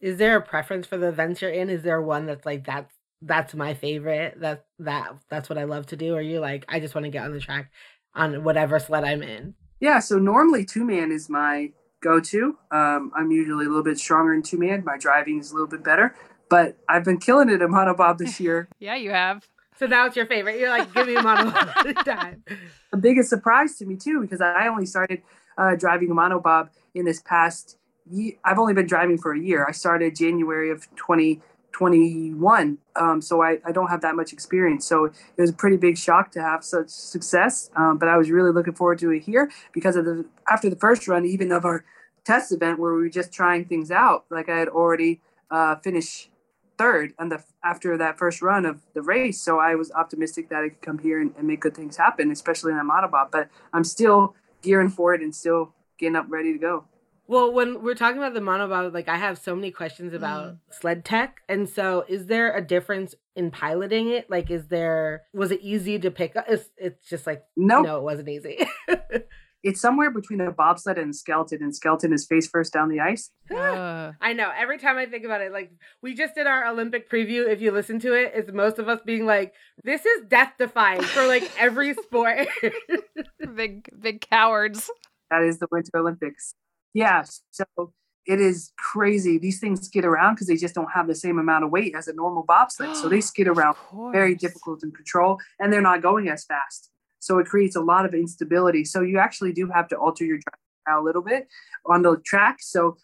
is 0.00 0.16
there 0.18 0.36
a 0.36 0.40
preference 0.40 0.86
for 0.86 0.96
the 0.96 1.08
events 1.08 1.42
you're 1.42 1.50
in? 1.50 1.68
Is 1.68 1.82
there 1.82 2.00
one 2.00 2.26
that's 2.26 2.46
like 2.46 2.64
that's 2.64 2.94
that's 3.22 3.52
my 3.52 3.74
favorite? 3.74 4.40
That 4.40 4.64
that 4.78 5.16
that's 5.28 5.48
what 5.48 5.58
I 5.58 5.64
love 5.64 5.86
to 5.86 5.96
do? 5.96 6.14
Or 6.14 6.20
you 6.20 6.38
like 6.38 6.64
I 6.68 6.78
just 6.78 6.94
want 6.94 7.04
to 7.04 7.10
get 7.10 7.24
on 7.24 7.32
the 7.32 7.40
track 7.40 7.72
on 8.14 8.44
whatever 8.44 8.78
sled 8.78 9.02
I'm 9.02 9.24
in? 9.24 9.54
Yeah, 9.80 9.98
so 9.98 10.20
normally 10.20 10.64
two 10.64 10.84
man 10.84 11.10
is 11.10 11.28
my 11.28 11.72
go 12.00 12.20
to. 12.20 12.56
Um, 12.70 13.12
I'm 13.14 13.30
usually 13.30 13.64
a 13.66 13.68
little 13.68 13.82
bit 13.84 13.98
stronger 13.98 14.34
in 14.34 14.42
two 14.42 14.58
man. 14.58 14.84
My 14.84 14.96
driving 14.98 15.38
is 15.38 15.50
a 15.50 15.54
little 15.54 15.68
bit 15.68 15.82
better, 15.84 16.14
but 16.48 16.76
I've 16.88 17.04
been 17.04 17.18
killing 17.18 17.48
it 17.48 17.62
in 17.62 17.68
monobob 17.70 18.18
this 18.18 18.40
year. 18.44 18.68
yeah, 18.78 18.96
you 18.96 19.10
have. 19.10 19.46
So 19.78 19.86
now 19.86 20.06
it's 20.06 20.16
your 20.16 20.24
favorite. 20.26 20.58
You're 20.58 20.70
like, 20.70 20.92
give 20.94 21.06
me 21.06 21.16
a 21.16 21.20
monobob 21.22 22.04
time. 22.04 22.42
The 22.92 22.96
biggest 22.96 23.28
surprise 23.28 23.76
to 23.76 23.84
me 23.84 23.96
too, 23.96 24.22
because 24.22 24.40
I 24.40 24.68
only 24.68 24.86
started 24.86 25.20
uh, 25.58 25.76
driving 25.76 26.10
a 26.10 26.14
monobob 26.14 26.70
in 26.94 27.04
this 27.04 27.20
past. 27.20 27.76
Year. 28.10 28.34
I've 28.44 28.58
only 28.58 28.72
been 28.72 28.86
driving 28.86 29.18
for 29.18 29.34
a 29.34 29.38
year. 29.38 29.66
I 29.68 29.72
started 29.72 30.14
January 30.14 30.70
of 30.70 30.86
2021, 31.78 32.78
um, 32.96 33.20
so 33.20 33.42
I, 33.42 33.58
I 33.64 33.72
don't 33.72 33.88
have 33.88 34.00
that 34.00 34.16
much 34.16 34.32
experience. 34.32 34.86
So 34.86 35.06
it 35.06 35.12
was 35.36 35.50
a 35.50 35.54
pretty 35.54 35.76
big 35.76 35.98
shock 35.98 36.32
to 36.32 36.40
have 36.40 36.64
such 36.64 36.88
success. 36.88 37.70
Um, 37.76 37.98
but 37.98 38.08
I 38.08 38.16
was 38.16 38.30
really 38.30 38.52
looking 38.52 38.74
forward 38.74 38.98
to 39.00 39.10
it 39.10 39.22
here 39.22 39.50
because 39.72 39.96
of 39.96 40.04
the 40.04 40.24
after 40.50 40.70
the 40.70 40.76
first 40.76 41.06
run, 41.06 41.26
even 41.26 41.52
of 41.52 41.64
our 41.64 41.84
test 42.24 42.52
event 42.52 42.78
where 42.78 42.94
we 42.94 43.02
were 43.02 43.08
just 43.08 43.32
trying 43.32 43.64
things 43.64 43.90
out. 43.90 44.24
Like 44.30 44.48
I 44.48 44.58
had 44.58 44.68
already 44.68 45.20
uh, 45.50 45.76
finished 45.76 46.30
third 46.78 47.14
and 47.18 47.30
the 47.30 47.42
after 47.64 47.96
that 47.96 48.18
first 48.18 48.42
run 48.42 48.64
of 48.64 48.80
the 48.94 49.02
race. 49.02 49.40
So 49.40 49.58
I 49.58 49.74
was 49.74 49.92
optimistic 49.92 50.48
that 50.48 50.62
I 50.64 50.68
could 50.70 50.82
come 50.82 50.98
here 50.98 51.20
and, 51.20 51.34
and 51.36 51.46
make 51.46 51.60
good 51.60 51.76
things 51.76 51.96
happen, 51.96 52.30
especially 52.30 52.72
in 52.72 52.78
monobob. 52.78 53.30
But 53.30 53.48
I'm 53.72 53.84
still 53.84 54.34
gearing 54.62 54.88
for 54.90 55.14
it 55.14 55.20
and 55.20 55.34
still 55.34 55.74
getting 55.98 56.16
up 56.16 56.26
ready 56.28 56.52
to 56.52 56.58
go. 56.58 56.84
Well, 57.28 57.52
when 57.52 57.82
we're 57.82 57.94
talking 57.94 58.18
about 58.18 58.34
the 58.34 58.40
monobob, 58.40 58.94
like 58.94 59.08
I 59.08 59.16
have 59.16 59.38
so 59.38 59.54
many 59.54 59.70
questions 59.70 60.14
about 60.14 60.54
mm. 60.54 60.58
sled 60.70 61.04
tech. 61.04 61.40
And 61.48 61.68
so 61.68 62.04
is 62.08 62.26
there 62.26 62.54
a 62.54 62.64
difference 62.64 63.14
in 63.34 63.50
piloting 63.50 64.10
it? 64.10 64.30
Like 64.30 64.50
is 64.50 64.68
there 64.68 65.22
was 65.32 65.50
it 65.50 65.60
easy 65.62 65.98
to 65.98 66.10
pick 66.10 66.36
up? 66.36 66.46
It's 66.48 66.68
it's 66.76 67.08
just 67.08 67.26
like 67.26 67.44
nope. 67.56 67.84
no, 67.84 67.98
it 67.98 68.02
wasn't 68.02 68.28
easy. 68.28 68.68
it's 69.66 69.80
somewhere 69.80 70.10
between 70.12 70.40
a 70.40 70.52
bobsled 70.52 70.96
and 70.96 71.10
a 71.10 71.12
skeleton, 71.12 71.60
and 71.60 71.74
skeleton 71.74 72.12
is 72.12 72.24
face 72.24 72.46
first 72.48 72.72
down 72.72 72.88
the 72.88 73.00
ice. 73.00 73.30
Uh. 73.50 74.12
I 74.20 74.32
know. 74.32 74.50
Every 74.56 74.78
time 74.78 74.96
I 74.96 75.06
think 75.06 75.24
about 75.24 75.40
it, 75.40 75.52
like 75.52 75.72
we 76.02 76.14
just 76.14 76.36
did 76.36 76.46
our 76.46 76.66
Olympic 76.68 77.10
preview. 77.10 77.48
If 77.48 77.60
you 77.60 77.72
listen 77.72 77.98
to 78.00 78.12
it, 78.12 78.32
it's 78.34 78.52
most 78.52 78.78
of 78.78 78.88
us 78.88 79.00
being 79.04 79.26
like, 79.26 79.54
"This 79.82 80.06
is 80.06 80.22
death 80.28 80.52
defying 80.58 81.02
for 81.02 81.26
like 81.26 81.50
every 81.58 81.94
sport." 82.04 82.46
big, 83.56 83.88
big 83.98 84.20
cowards. 84.20 84.88
That 85.30 85.42
is 85.42 85.58
the 85.58 85.66
Winter 85.72 85.90
Olympics. 85.96 86.54
Yeah. 86.96 87.24
So 87.50 87.92
it 88.24 88.40
is 88.40 88.72
crazy. 88.78 89.36
These 89.36 89.60
things 89.60 89.82
skid 89.82 90.06
around 90.06 90.34
because 90.34 90.46
they 90.46 90.56
just 90.56 90.74
don't 90.74 90.90
have 90.94 91.06
the 91.06 91.14
same 91.14 91.38
amount 91.38 91.64
of 91.64 91.70
weight 91.70 91.94
as 91.94 92.08
a 92.08 92.14
normal 92.14 92.42
bobsled. 92.42 92.96
So 92.96 93.10
they 93.10 93.20
skid 93.32 93.48
around 93.48 93.76
very 94.12 94.34
difficult 94.34 94.80
to 94.80 94.90
control, 94.90 95.38
and 95.60 95.70
they're 95.70 95.82
not 95.82 96.00
going 96.00 96.30
as 96.30 96.46
fast. 96.46 96.90
So 97.18 97.38
it 97.38 97.46
creates 97.46 97.76
a 97.76 97.82
lot 97.82 98.06
of 98.06 98.14
instability. 98.14 98.82
So 98.86 99.02
you 99.02 99.18
actually 99.18 99.52
do 99.52 99.68
have 99.68 99.88
to 99.88 99.96
alter 99.96 100.24
your 100.24 100.38
drive 100.38 100.98
a 100.98 101.02
little 101.02 101.20
bit 101.20 101.48
on 101.84 102.00
the 102.00 102.16
track. 102.24 102.62
So 102.62 102.96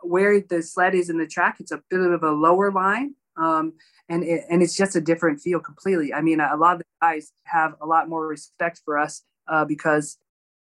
where 0.00 0.40
the 0.40 0.60
sled 0.60 0.96
is 0.96 1.08
in 1.08 1.18
the 1.18 1.26
track, 1.26 1.58
it's 1.60 1.70
a 1.70 1.80
bit 1.90 2.00
of 2.00 2.24
a 2.24 2.32
lower 2.32 2.72
line. 2.72 3.14
Um, 3.36 3.74
and 4.08 4.24
it, 4.24 4.46
and 4.50 4.64
it's 4.64 4.76
just 4.76 4.96
a 4.96 5.00
different 5.00 5.40
feel 5.40 5.60
completely. 5.60 6.12
I 6.12 6.22
mean, 6.22 6.40
a 6.40 6.56
lot 6.56 6.72
of 6.72 6.78
the 6.80 6.84
guys 7.00 7.32
have 7.44 7.76
a 7.80 7.86
lot 7.86 8.08
more 8.08 8.26
respect 8.26 8.82
for 8.84 8.98
us 8.98 9.22
uh, 9.46 9.64
because 9.64 10.18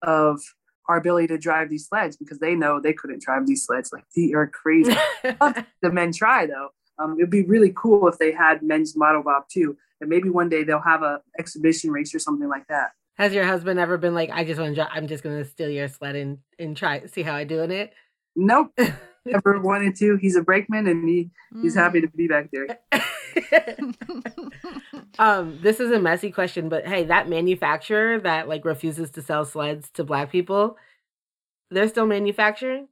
of 0.02 0.40
our 0.88 0.96
ability 0.96 1.28
to 1.28 1.38
drive 1.38 1.70
these 1.70 1.86
sleds 1.86 2.16
because 2.16 2.38
they 2.38 2.54
know 2.54 2.80
they 2.80 2.92
couldn't 2.92 3.22
drive 3.22 3.46
these 3.46 3.64
sleds 3.64 3.92
like 3.92 4.04
they 4.16 4.32
are 4.32 4.46
crazy. 4.46 4.96
the 5.22 5.64
men 5.90 6.12
try 6.12 6.46
though. 6.46 6.70
Um, 6.98 7.16
it'd 7.18 7.30
be 7.30 7.44
really 7.44 7.72
cool 7.76 8.08
if 8.08 8.18
they 8.18 8.32
had 8.32 8.62
men's 8.62 8.96
monobob 8.96 9.48
too 9.48 9.76
and 10.00 10.10
maybe 10.10 10.30
one 10.30 10.48
day 10.48 10.64
they'll 10.64 10.80
have 10.80 11.02
a 11.02 11.20
exhibition 11.38 11.90
race 11.90 12.14
or 12.14 12.18
something 12.18 12.48
like 12.48 12.66
that. 12.68 12.92
Has 13.16 13.32
your 13.32 13.44
husband 13.44 13.80
ever 13.80 13.98
been 13.98 14.14
like, 14.14 14.30
I 14.30 14.44
just 14.44 14.60
want 14.60 14.76
to, 14.76 14.90
I'm 14.90 15.08
just 15.08 15.24
going 15.24 15.42
to 15.42 15.48
steal 15.48 15.70
your 15.70 15.88
sled 15.88 16.14
and, 16.14 16.38
and 16.58 16.76
try, 16.76 17.04
see 17.06 17.22
how 17.22 17.34
I 17.34 17.44
do 17.44 17.60
in 17.60 17.70
it? 17.72 17.92
Nope. 18.36 18.72
Never 19.24 19.60
wanted 19.60 19.96
to. 19.96 20.16
He's 20.16 20.36
a 20.36 20.42
brakeman 20.42 20.86
and 20.86 21.08
he, 21.08 21.30
he's 21.60 21.74
happy 21.74 22.00
to 22.00 22.08
be 22.08 22.28
back 22.28 22.50
there. 22.50 22.78
um, 25.18 25.58
this 25.62 25.80
is 25.80 25.90
a 25.90 25.98
messy 25.98 26.30
question, 26.30 26.68
but 26.68 26.86
hey, 26.86 27.04
that 27.04 27.28
manufacturer 27.28 28.20
that 28.20 28.48
like 28.48 28.64
refuses 28.64 29.10
to 29.10 29.22
sell 29.22 29.44
sleds 29.44 29.90
to 29.90 30.04
black 30.04 30.30
people, 30.30 30.76
they're 31.70 31.88
still 31.88 32.06
manufacturing? 32.06 32.88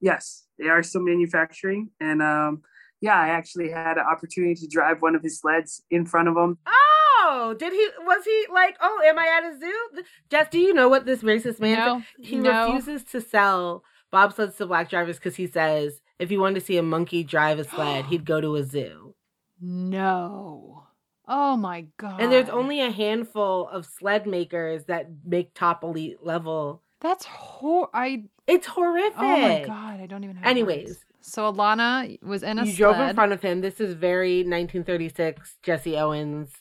Yes, 0.00 0.44
they 0.58 0.68
are 0.68 0.82
still 0.82 1.02
manufacturing. 1.02 1.90
And 2.00 2.22
um, 2.22 2.62
yeah, 3.00 3.18
I 3.18 3.28
actually 3.28 3.70
had 3.70 3.98
an 3.98 4.04
opportunity 4.10 4.54
to 4.54 4.66
drive 4.66 5.02
one 5.02 5.14
of 5.14 5.22
his 5.22 5.40
sleds 5.40 5.82
in 5.90 6.06
front 6.06 6.28
of 6.28 6.36
him. 6.36 6.58
Oh, 6.66 7.54
did 7.58 7.72
he? 7.72 7.88
Was 8.00 8.24
he 8.24 8.46
like, 8.52 8.76
oh, 8.80 9.02
am 9.04 9.18
I 9.18 9.26
at 9.26 9.52
a 9.52 9.58
zoo? 9.58 10.02
Jess, 10.30 10.48
do 10.50 10.58
you 10.58 10.72
know 10.72 10.88
what 10.88 11.06
this 11.06 11.22
racist 11.22 11.60
man? 11.60 11.78
No, 11.78 12.02
he 12.18 12.36
no. 12.36 12.74
refuses 12.74 13.04
to 13.10 13.20
sell 13.20 13.82
bobsleds 14.16 14.56
to 14.56 14.66
black 14.66 14.88
drivers 14.88 15.16
because 15.16 15.36
he 15.36 15.46
says 15.46 16.00
if 16.18 16.30
he 16.30 16.38
wanted 16.38 16.60
to 16.60 16.66
see 16.66 16.76
a 16.78 16.82
monkey 16.82 17.22
drive 17.22 17.58
a 17.58 17.64
sled, 17.64 18.06
he'd 18.06 18.24
go 18.32 18.40
to 18.40 18.56
a 18.56 18.64
zoo. 18.64 19.14
No. 19.60 20.84
Oh 21.28 21.56
my 21.56 21.86
god. 21.98 22.20
And 22.20 22.30
there's 22.32 22.48
only 22.48 22.80
a 22.80 22.90
handful 22.90 23.68
of 23.68 23.84
sled 23.84 24.26
makers 24.26 24.84
that 24.84 25.08
make 25.24 25.54
top 25.54 25.82
elite 25.82 26.24
level. 26.24 26.82
That's 27.00 27.24
hor 27.26 27.88
I 27.92 28.24
it's 28.46 28.66
horrific. 28.66 29.18
Oh 29.18 29.36
my 29.40 29.64
god, 29.66 30.00
I 30.00 30.06
don't 30.06 30.24
even 30.24 30.36
have 30.36 30.46
Anyways, 30.46 30.86
words. 30.88 31.04
So 31.20 31.52
Alana 31.52 32.22
was 32.22 32.42
in 32.42 32.58
a 32.58 32.64
You 32.64 32.72
sled. 32.72 32.76
drove 32.78 33.00
in 33.08 33.14
front 33.14 33.32
of 33.32 33.42
him. 33.42 33.60
This 33.60 33.80
is 33.80 33.94
very 33.94 34.38
1936 34.38 35.56
Jesse 35.62 35.98
Owens 35.98 36.52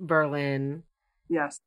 Berlin. 0.00 0.82
Yes. 1.28 1.60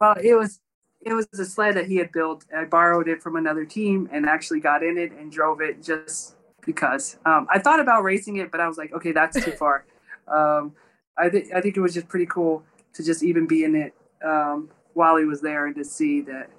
Well, 0.00 0.14
it 0.22 0.34
was 0.34 0.60
it 1.04 1.12
was 1.12 1.26
a 1.38 1.44
sled 1.44 1.76
that 1.76 1.86
he 1.86 1.96
had 1.96 2.12
built. 2.12 2.44
I 2.56 2.64
borrowed 2.64 3.08
it 3.08 3.22
from 3.22 3.36
another 3.36 3.64
team 3.64 4.08
and 4.12 4.26
actually 4.26 4.60
got 4.60 4.82
in 4.82 4.98
it 4.98 5.12
and 5.12 5.30
drove 5.30 5.60
it 5.60 5.82
just 5.82 6.36
because. 6.64 7.18
Um, 7.26 7.46
I 7.52 7.58
thought 7.58 7.80
about 7.80 8.02
racing 8.02 8.36
it, 8.36 8.50
but 8.50 8.60
I 8.60 8.68
was 8.68 8.78
like, 8.78 8.92
okay, 8.92 9.12
that's 9.12 9.42
too 9.44 9.52
far. 9.58 9.84
um, 10.28 10.74
I 11.16 11.28
think 11.28 11.52
I 11.54 11.60
think 11.60 11.76
it 11.76 11.80
was 11.80 11.94
just 11.94 12.08
pretty 12.08 12.26
cool 12.26 12.64
to 12.94 13.04
just 13.04 13.22
even 13.22 13.46
be 13.46 13.64
in 13.64 13.76
it 13.76 13.94
um, 14.24 14.70
while 14.94 15.16
he 15.16 15.24
was 15.24 15.40
there 15.40 15.66
and 15.66 15.76
to 15.76 15.84
see 15.84 16.22
that, 16.22 16.50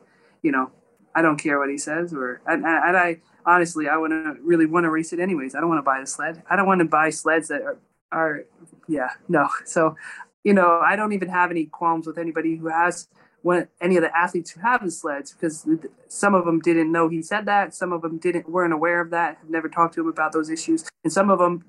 you 0.43 0.51
know, 0.51 0.71
I 1.13 1.21
don't 1.21 1.37
care 1.37 1.59
what 1.59 1.69
he 1.69 1.77
says 1.77 2.13
or 2.13 2.41
and, 2.45 2.65
and 2.65 2.97
I 2.97 3.19
honestly 3.45 3.89
I 3.89 3.97
want 3.97 4.11
to 4.11 4.37
really 4.41 4.65
want 4.65 4.83
to 4.85 4.89
race 4.89 5.11
it 5.13 5.19
anyways. 5.19 5.55
I 5.55 5.59
don't 5.59 5.69
want 5.69 5.79
to 5.79 5.83
buy 5.83 5.99
the 5.99 6.07
sled. 6.07 6.43
I 6.49 6.55
don't 6.55 6.67
want 6.67 6.79
to 6.79 6.85
buy 6.85 7.09
sleds 7.09 7.47
that 7.47 7.61
are 7.61 7.77
are 8.11 8.43
yeah 8.87 9.09
no. 9.27 9.49
So 9.65 9.95
you 10.43 10.53
know 10.53 10.79
I 10.79 10.95
don't 10.95 11.13
even 11.13 11.29
have 11.29 11.51
any 11.51 11.65
qualms 11.65 12.05
with 12.07 12.17
anybody 12.17 12.55
who 12.55 12.67
has 12.67 13.07
when 13.45 13.67
any 13.79 13.95
of 13.95 14.01
the 14.01 14.17
athletes 14.17 14.49
who 14.49 14.61
have 14.61 14.83
the 14.83 14.89
sleds 14.89 15.31
because 15.31 15.67
some 16.07 16.33
of 16.33 16.45
them 16.45 16.59
didn't 16.59 16.91
know 16.91 17.07
he 17.07 17.21
said 17.21 17.45
that 17.45 17.75
some 17.75 17.93
of 17.93 18.01
them 18.01 18.17
didn't 18.17 18.49
weren't 18.49 18.73
aware 18.73 18.99
of 18.99 19.11
that 19.11 19.37
have 19.37 19.49
never 19.51 19.69
talked 19.69 19.93
to 19.93 20.01
him 20.01 20.07
about 20.07 20.31
those 20.31 20.49
issues 20.49 20.83
and 21.03 21.13
some 21.13 21.29
of 21.29 21.37
them 21.37 21.63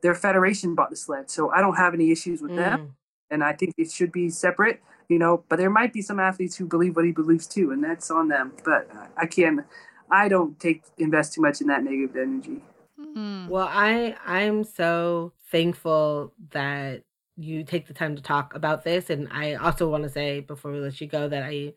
their 0.00 0.14
federation 0.14 0.74
bought 0.74 0.88
the 0.88 0.96
sled 0.96 1.30
so 1.30 1.50
i 1.50 1.60
don't 1.60 1.76
have 1.76 1.92
any 1.92 2.10
issues 2.10 2.40
with 2.40 2.52
mm. 2.52 2.56
them 2.56 2.96
and 3.30 3.44
i 3.44 3.52
think 3.52 3.74
it 3.76 3.90
should 3.90 4.10
be 4.10 4.30
separate 4.30 4.80
you 5.10 5.18
know 5.18 5.44
but 5.50 5.58
there 5.58 5.68
might 5.68 5.92
be 5.92 6.00
some 6.00 6.18
athletes 6.18 6.56
who 6.56 6.64
believe 6.64 6.96
what 6.96 7.04
he 7.04 7.12
believes 7.12 7.46
too 7.46 7.72
and 7.72 7.84
that's 7.84 8.10
on 8.10 8.28
them 8.28 8.50
but 8.64 8.88
i 9.18 9.26
can't 9.26 9.60
i 10.10 10.28
don't 10.28 10.58
take 10.58 10.82
invest 10.96 11.34
too 11.34 11.42
much 11.42 11.60
in 11.60 11.66
that 11.66 11.84
negative 11.84 12.16
energy 12.16 12.62
mm. 12.98 13.46
well 13.48 13.68
i 13.70 14.16
i'm 14.24 14.64
so 14.64 15.30
thankful 15.50 16.32
that 16.52 17.02
you 17.38 17.62
take 17.62 17.86
the 17.86 17.94
time 17.94 18.16
to 18.16 18.22
talk 18.22 18.54
about 18.54 18.84
this. 18.84 19.10
And 19.10 19.28
I 19.30 19.54
also 19.54 19.88
want 19.88 20.02
to 20.02 20.10
say 20.10 20.40
before 20.40 20.72
we 20.72 20.80
let 20.80 21.00
you 21.00 21.06
go 21.06 21.28
that 21.28 21.42
I 21.42 21.74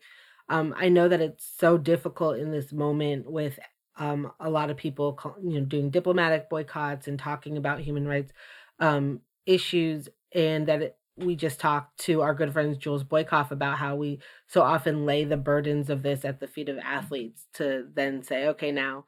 um, 0.48 0.74
I 0.76 0.88
know 0.88 1.08
that 1.08 1.20
it's 1.20 1.48
so 1.58 1.78
difficult 1.78 2.36
in 2.36 2.50
this 2.50 2.72
moment 2.72 3.30
with 3.30 3.58
um, 3.96 4.32
a 4.40 4.50
lot 4.50 4.70
of 4.70 4.76
people, 4.76 5.18
you 5.42 5.60
know, 5.60 5.64
doing 5.64 5.90
diplomatic 5.90 6.50
boycotts 6.50 7.06
and 7.06 7.18
talking 7.18 7.56
about 7.56 7.80
human 7.80 8.06
rights 8.06 8.32
um, 8.80 9.20
issues, 9.46 10.08
and 10.34 10.66
that 10.66 10.82
it, 10.82 10.96
we 11.16 11.36
just 11.36 11.60
talked 11.60 11.98
to 12.00 12.22
our 12.22 12.34
good 12.34 12.52
friends 12.52 12.76
Jules 12.76 13.04
Boykoff 13.04 13.50
about 13.50 13.78
how 13.78 13.94
we 13.94 14.18
so 14.48 14.62
often 14.62 15.06
lay 15.06 15.24
the 15.24 15.36
burdens 15.36 15.88
of 15.88 16.02
this 16.02 16.24
at 16.24 16.40
the 16.40 16.48
feet 16.48 16.68
of 16.68 16.78
athletes 16.78 17.46
to 17.54 17.86
then 17.94 18.22
say, 18.22 18.48
okay, 18.48 18.72
now 18.72 19.04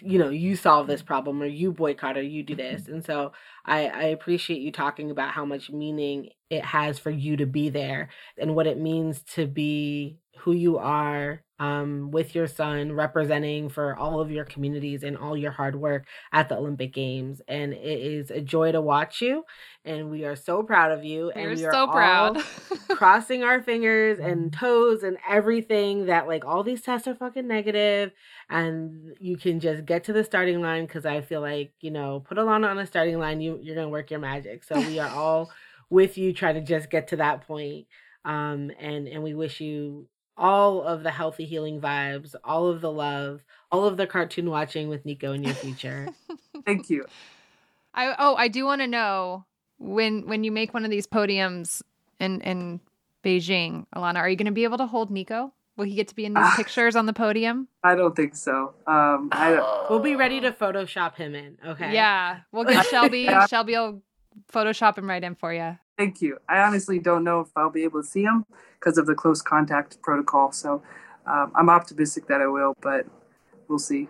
you 0.00 0.18
know 0.18 0.30
you 0.30 0.56
solve 0.56 0.86
this 0.86 1.02
problem 1.02 1.42
or 1.42 1.46
you 1.46 1.72
boycott 1.72 2.16
or 2.16 2.22
you 2.22 2.42
do 2.42 2.54
this. 2.54 2.88
And 2.88 3.04
so 3.04 3.32
i 3.64 3.86
i 3.88 4.02
appreciate 4.04 4.60
you 4.60 4.72
talking 4.72 5.10
about 5.10 5.32
how 5.32 5.44
much 5.44 5.70
meaning 5.70 6.30
it 6.50 6.64
has 6.64 6.98
for 6.98 7.10
you 7.10 7.36
to 7.36 7.46
be 7.46 7.68
there 7.70 8.10
and 8.38 8.54
what 8.54 8.66
it 8.66 8.78
means 8.78 9.22
to 9.34 9.46
be 9.46 10.18
who 10.38 10.52
you 10.52 10.78
are 10.78 11.42
um, 11.58 12.10
with 12.10 12.34
your 12.34 12.48
son 12.48 12.92
representing 12.92 13.68
for 13.68 13.96
all 13.96 14.20
of 14.20 14.30
your 14.30 14.44
communities 14.44 15.04
and 15.04 15.16
all 15.16 15.36
your 15.36 15.52
hard 15.52 15.76
work 15.76 16.06
at 16.32 16.48
the 16.48 16.56
olympic 16.56 16.92
games 16.92 17.40
and 17.46 17.72
it 17.72 18.00
is 18.00 18.30
a 18.30 18.40
joy 18.40 18.72
to 18.72 18.80
watch 18.80 19.20
you 19.20 19.44
and 19.84 20.10
we 20.10 20.24
are 20.24 20.34
so 20.34 20.62
proud 20.62 20.90
of 20.90 21.04
you 21.04 21.30
We're 21.34 21.42
and 21.42 21.56
we 21.56 21.64
are 21.64 21.72
so 21.72 21.86
proud 21.86 22.38
crossing 22.96 23.44
our 23.44 23.62
fingers 23.62 24.18
and 24.18 24.52
toes 24.58 25.02
and 25.02 25.18
everything 25.28 26.06
that 26.06 26.26
like 26.26 26.44
all 26.44 26.64
these 26.64 26.82
tests 26.82 27.06
are 27.06 27.14
fucking 27.14 27.46
negative 27.46 28.12
and 28.52 29.14
you 29.18 29.36
can 29.36 29.60
just 29.60 29.86
get 29.86 30.04
to 30.04 30.12
the 30.12 30.24
starting 30.24 30.60
line 30.60 30.86
because 30.86 31.06
I 31.06 31.22
feel 31.22 31.40
like, 31.40 31.72
you 31.80 31.90
know, 31.90 32.20
put 32.20 32.38
Elana 32.38 32.68
on 32.68 32.78
a 32.78 32.86
starting 32.86 33.18
line, 33.18 33.40
you 33.40 33.58
you're 33.62 33.74
gonna 33.74 33.88
work 33.88 34.10
your 34.10 34.20
magic. 34.20 34.62
So 34.64 34.78
we 34.78 34.98
are 34.98 35.08
all 35.14 35.50
with 35.90 36.18
you 36.18 36.32
trying 36.32 36.54
to 36.56 36.60
just 36.60 36.90
get 36.90 37.08
to 37.08 37.16
that 37.16 37.46
point. 37.46 37.86
Um 38.24 38.70
and 38.78 39.08
and 39.08 39.22
we 39.22 39.34
wish 39.34 39.60
you 39.60 40.06
all 40.42 40.82
of 40.82 41.04
the 41.04 41.10
healthy 41.10 41.46
healing 41.46 41.80
vibes, 41.80 42.34
all 42.44 42.66
of 42.68 42.80
the 42.80 42.90
love, 42.90 43.42
all 43.70 43.86
of 43.86 43.96
the 43.96 44.06
cartoon 44.06 44.50
watching 44.50 44.88
with 44.88 45.06
Nico 45.06 45.32
in 45.32 45.44
your 45.44 45.54
future. 45.54 46.08
Thank 46.66 46.90
you. 46.90 47.06
I 47.94 48.14
oh, 48.18 48.34
I 48.34 48.48
do 48.48 48.64
want 48.64 48.80
to 48.82 48.88
know 48.88 49.46
when 49.78 50.26
when 50.26 50.44
you 50.44 50.50
make 50.50 50.74
one 50.74 50.84
of 50.84 50.90
these 50.90 51.06
podiums 51.06 51.80
in 52.18 52.40
in 52.40 52.80
Beijing, 53.24 53.86
Elana, 53.94 54.16
are 54.16 54.28
you 54.28 54.36
going 54.36 54.46
to 54.46 54.52
be 54.52 54.64
able 54.64 54.78
to 54.78 54.86
hold 54.86 55.10
Nico? 55.10 55.52
Will 55.76 55.84
he 55.84 55.94
get 55.94 56.08
to 56.08 56.14
be 56.14 56.24
in 56.24 56.34
these 56.34 56.44
uh, 56.44 56.56
pictures 56.56 56.96
on 56.96 57.06
the 57.06 57.12
podium? 57.12 57.68
I 57.82 57.94
don't 57.94 58.14
think 58.14 58.34
so. 58.34 58.74
Um, 58.86 59.30
I 59.32 59.52
don't. 59.52 59.72
We'll 59.90 60.00
be 60.00 60.16
ready 60.16 60.40
to 60.40 60.52
Photoshop 60.52 61.16
him 61.16 61.34
in. 61.34 61.58
Okay. 61.64 61.94
Yeah, 61.94 62.40
we'll 62.50 62.64
get 62.64 62.84
Shelby. 62.86 63.20
yeah. 63.22 63.46
Shelby 63.46 63.72
will 63.72 64.02
Photoshop 64.52 64.98
him 64.98 65.08
right 65.08 65.22
in 65.22 65.34
for 65.34 65.52
you. 65.52 65.78
Thank 66.02 66.20
you. 66.20 66.38
I 66.48 66.58
honestly 66.58 66.98
don't 66.98 67.22
know 67.22 67.38
if 67.42 67.48
I'll 67.54 67.70
be 67.70 67.84
able 67.84 68.02
to 68.02 68.08
see 68.08 68.24
him 68.24 68.44
because 68.80 68.98
of 68.98 69.06
the 69.06 69.14
close 69.14 69.40
contact 69.40 70.02
protocol. 70.02 70.50
So 70.50 70.82
um, 71.26 71.52
I'm 71.54 71.70
optimistic 71.70 72.26
that 72.26 72.40
I 72.40 72.48
will, 72.48 72.74
but 72.80 73.06
we'll 73.68 73.78
see. 73.78 74.08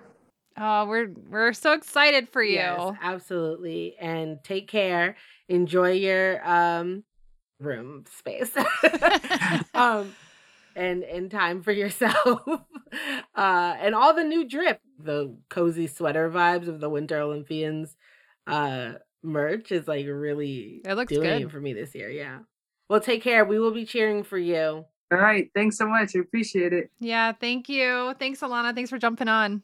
Oh, 0.57 0.87
we're 0.87 1.11
we're 1.29 1.53
so 1.53 1.75
excited 1.75 2.31
for 2.31 2.43
you. 2.43 2.55
Yes, 2.55 2.97
absolutely. 3.03 3.95
And 4.01 4.43
take 4.43 4.69
care. 4.69 5.17
Enjoy 5.51 5.91
your 5.91 6.43
um 6.49 7.05
room 7.61 8.07
space. 8.11 8.57
um 9.75 10.15
and 10.75 11.03
and 11.03 11.31
time 11.31 11.61
for 11.63 11.73
yourself. 11.73 12.41
uh, 13.35 13.77
and 13.79 13.95
all 13.95 14.15
the 14.15 14.25
new 14.25 14.49
drip, 14.49 14.81
the 14.99 15.37
cozy 15.51 15.89
sweater 15.89 16.31
vibes 16.31 16.69
of 16.69 16.81
the 16.81 16.89
Winter 16.89 17.21
Olympians 17.21 17.99
uh, 18.47 18.95
merch 19.23 19.73
is 19.73 19.87
like 19.89 20.07
really 20.07 20.81
it 20.85 20.95
looks 20.95 21.13
doing 21.13 21.43
good 21.43 21.51
for 21.51 21.61
me 21.61 21.73
this 21.73 21.95
year. 21.95 22.11
Yeah. 22.11 22.41
Well, 22.89 23.01
take 23.01 23.23
care. 23.23 23.45
We 23.45 23.59
will 23.59 23.71
be 23.71 23.85
cheering 23.85 24.23
for 24.23 24.39
you. 24.39 24.85
All 25.13 25.19
right. 25.19 25.51
Thanks 25.55 25.77
so 25.77 25.87
much. 25.87 26.17
I 26.17 26.21
appreciate 26.21 26.73
it. 26.73 26.91
Yeah. 27.01 27.33
Thank 27.33 27.69
you. 27.69 28.15
Thanks, 28.19 28.41
Elana. 28.41 28.75
Thanks 28.75 28.91
for 28.91 28.99
jumping 28.99 29.29
on. 29.29 29.63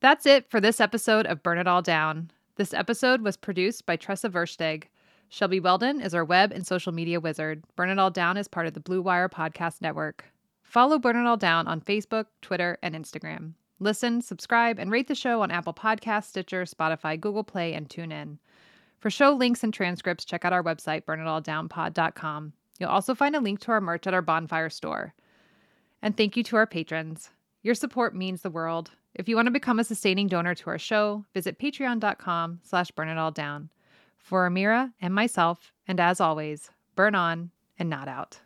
That's 0.00 0.26
it 0.26 0.50
for 0.50 0.60
this 0.60 0.80
episode 0.80 1.26
of 1.26 1.42
Burn 1.42 1.58
It 1.58 1.68
All 1.68 1.82
Down. 1.82 2.30
This 2.56 2.74
episode 2.74 3.22
was 3.22 3.36
produced 3.36 3.86
by 3.86 3.96
Tressa 3.96 4.28
Versteg. 4.28 4.84
Shelby 5.28 5.60
Weldon 5.60 6.00
is 6.00 6.14
our 6.14 6.24
web 6.24 6.52
and 6.52 6.66
social 6.66 6.92
media 6.92 7.20
wizard. 7.20 7.64
Burn 7.76 7.88
It 7.88 7.98
All 7.98 8.10
Down 8.10 8.36
is 8.36 8.48
part 8.48 8.66
of 8.66 8.74
the 8.74 8.80
Blue 8.80 9.00
Wire 9.00 9.28
Podcast 9.28 9.80
Network. 9.80 10.24
Follow 10.62 10.98
Burn 10.98 11.16
It 11.16 11.26
All 11.26 11.36
Down 11.36 11.66
on 11.68 11.80
Facebook, 11.80 12.26
Twitter, 12.42 12.78
and 12.82 12.94
Instagram. 12.94 13.52
Listen, 13.82 14.22
subscribe, 14.22 14.78
and 14.78 14.92
rate 14.92 15.08
the 15.08 15.14
show 15.16 15.42
on 15.42 15.50
Apple 15.50 15.74
Podcasts, 15.74 16.26
Stitcher, 16.26 16.62
Spotify, 16.62 17.20
Google 17.20 17.42
Play, 17.42 17.74
and 17.74 17.88
TuneIn. 17.88 18.38
For 19.00 19.10
show 19.10 19.32
links 19.32 19.64
and 19.64 19.74
transcripts, 19.74 20.24
check 20.24 20.44
out 20.44 20.52
our 20.52 20.62
website, 20.62 21.04
burnitalldownpod.com. 21.04 22.52
You'll 22.78 22.88
also 22.88 23.16
find 23.16 23.34
a 23.34 23.40
link 23.40 23.58
to 23.62 23.72
our 23.72 23.80
merch 23.80 24.06
at 24.06 24.14
our 24.14 24.22
bonfire 24.22 24.70
store. 24.70 25.14
And 26.00 26.16
thank 26.16 26.36
you 26.36 26.44
to 26.44 26.56
our 26.56 26.66
patrons. 26.66 27.30
Your 27.64 27.74
support 27.74 28.14
means 28.14 28.42
the 28.42 28.50
world. 28.50 28.92
If 29.16 29.28
you 29.28 29.34
want 29.34 29.46
to 29.46 29.52
become 29.52 29.80
a 29.80 29.84
sustaining 29.84 30.28
donor 30.28 30.54
to 30.54 30.70
our 30.70 30.78
show, 30.78 31.24
visit 31.34 31.58
patreon.com 31.58 32.60
slash 32.62 32.92
burnitalldown. 32.92 33.68
For 34.16 34.48
Amira 34.48 34.92
and 35.00 35.12
myself, 35.12 35.72
and 35.88 35.98
as 35.98 36.20
always, 36.20 36.70
burn 36.94 37.16
on 37.16 37.50
and 37.80 37.90
not 37.90 38.06
out. 38.06 38.38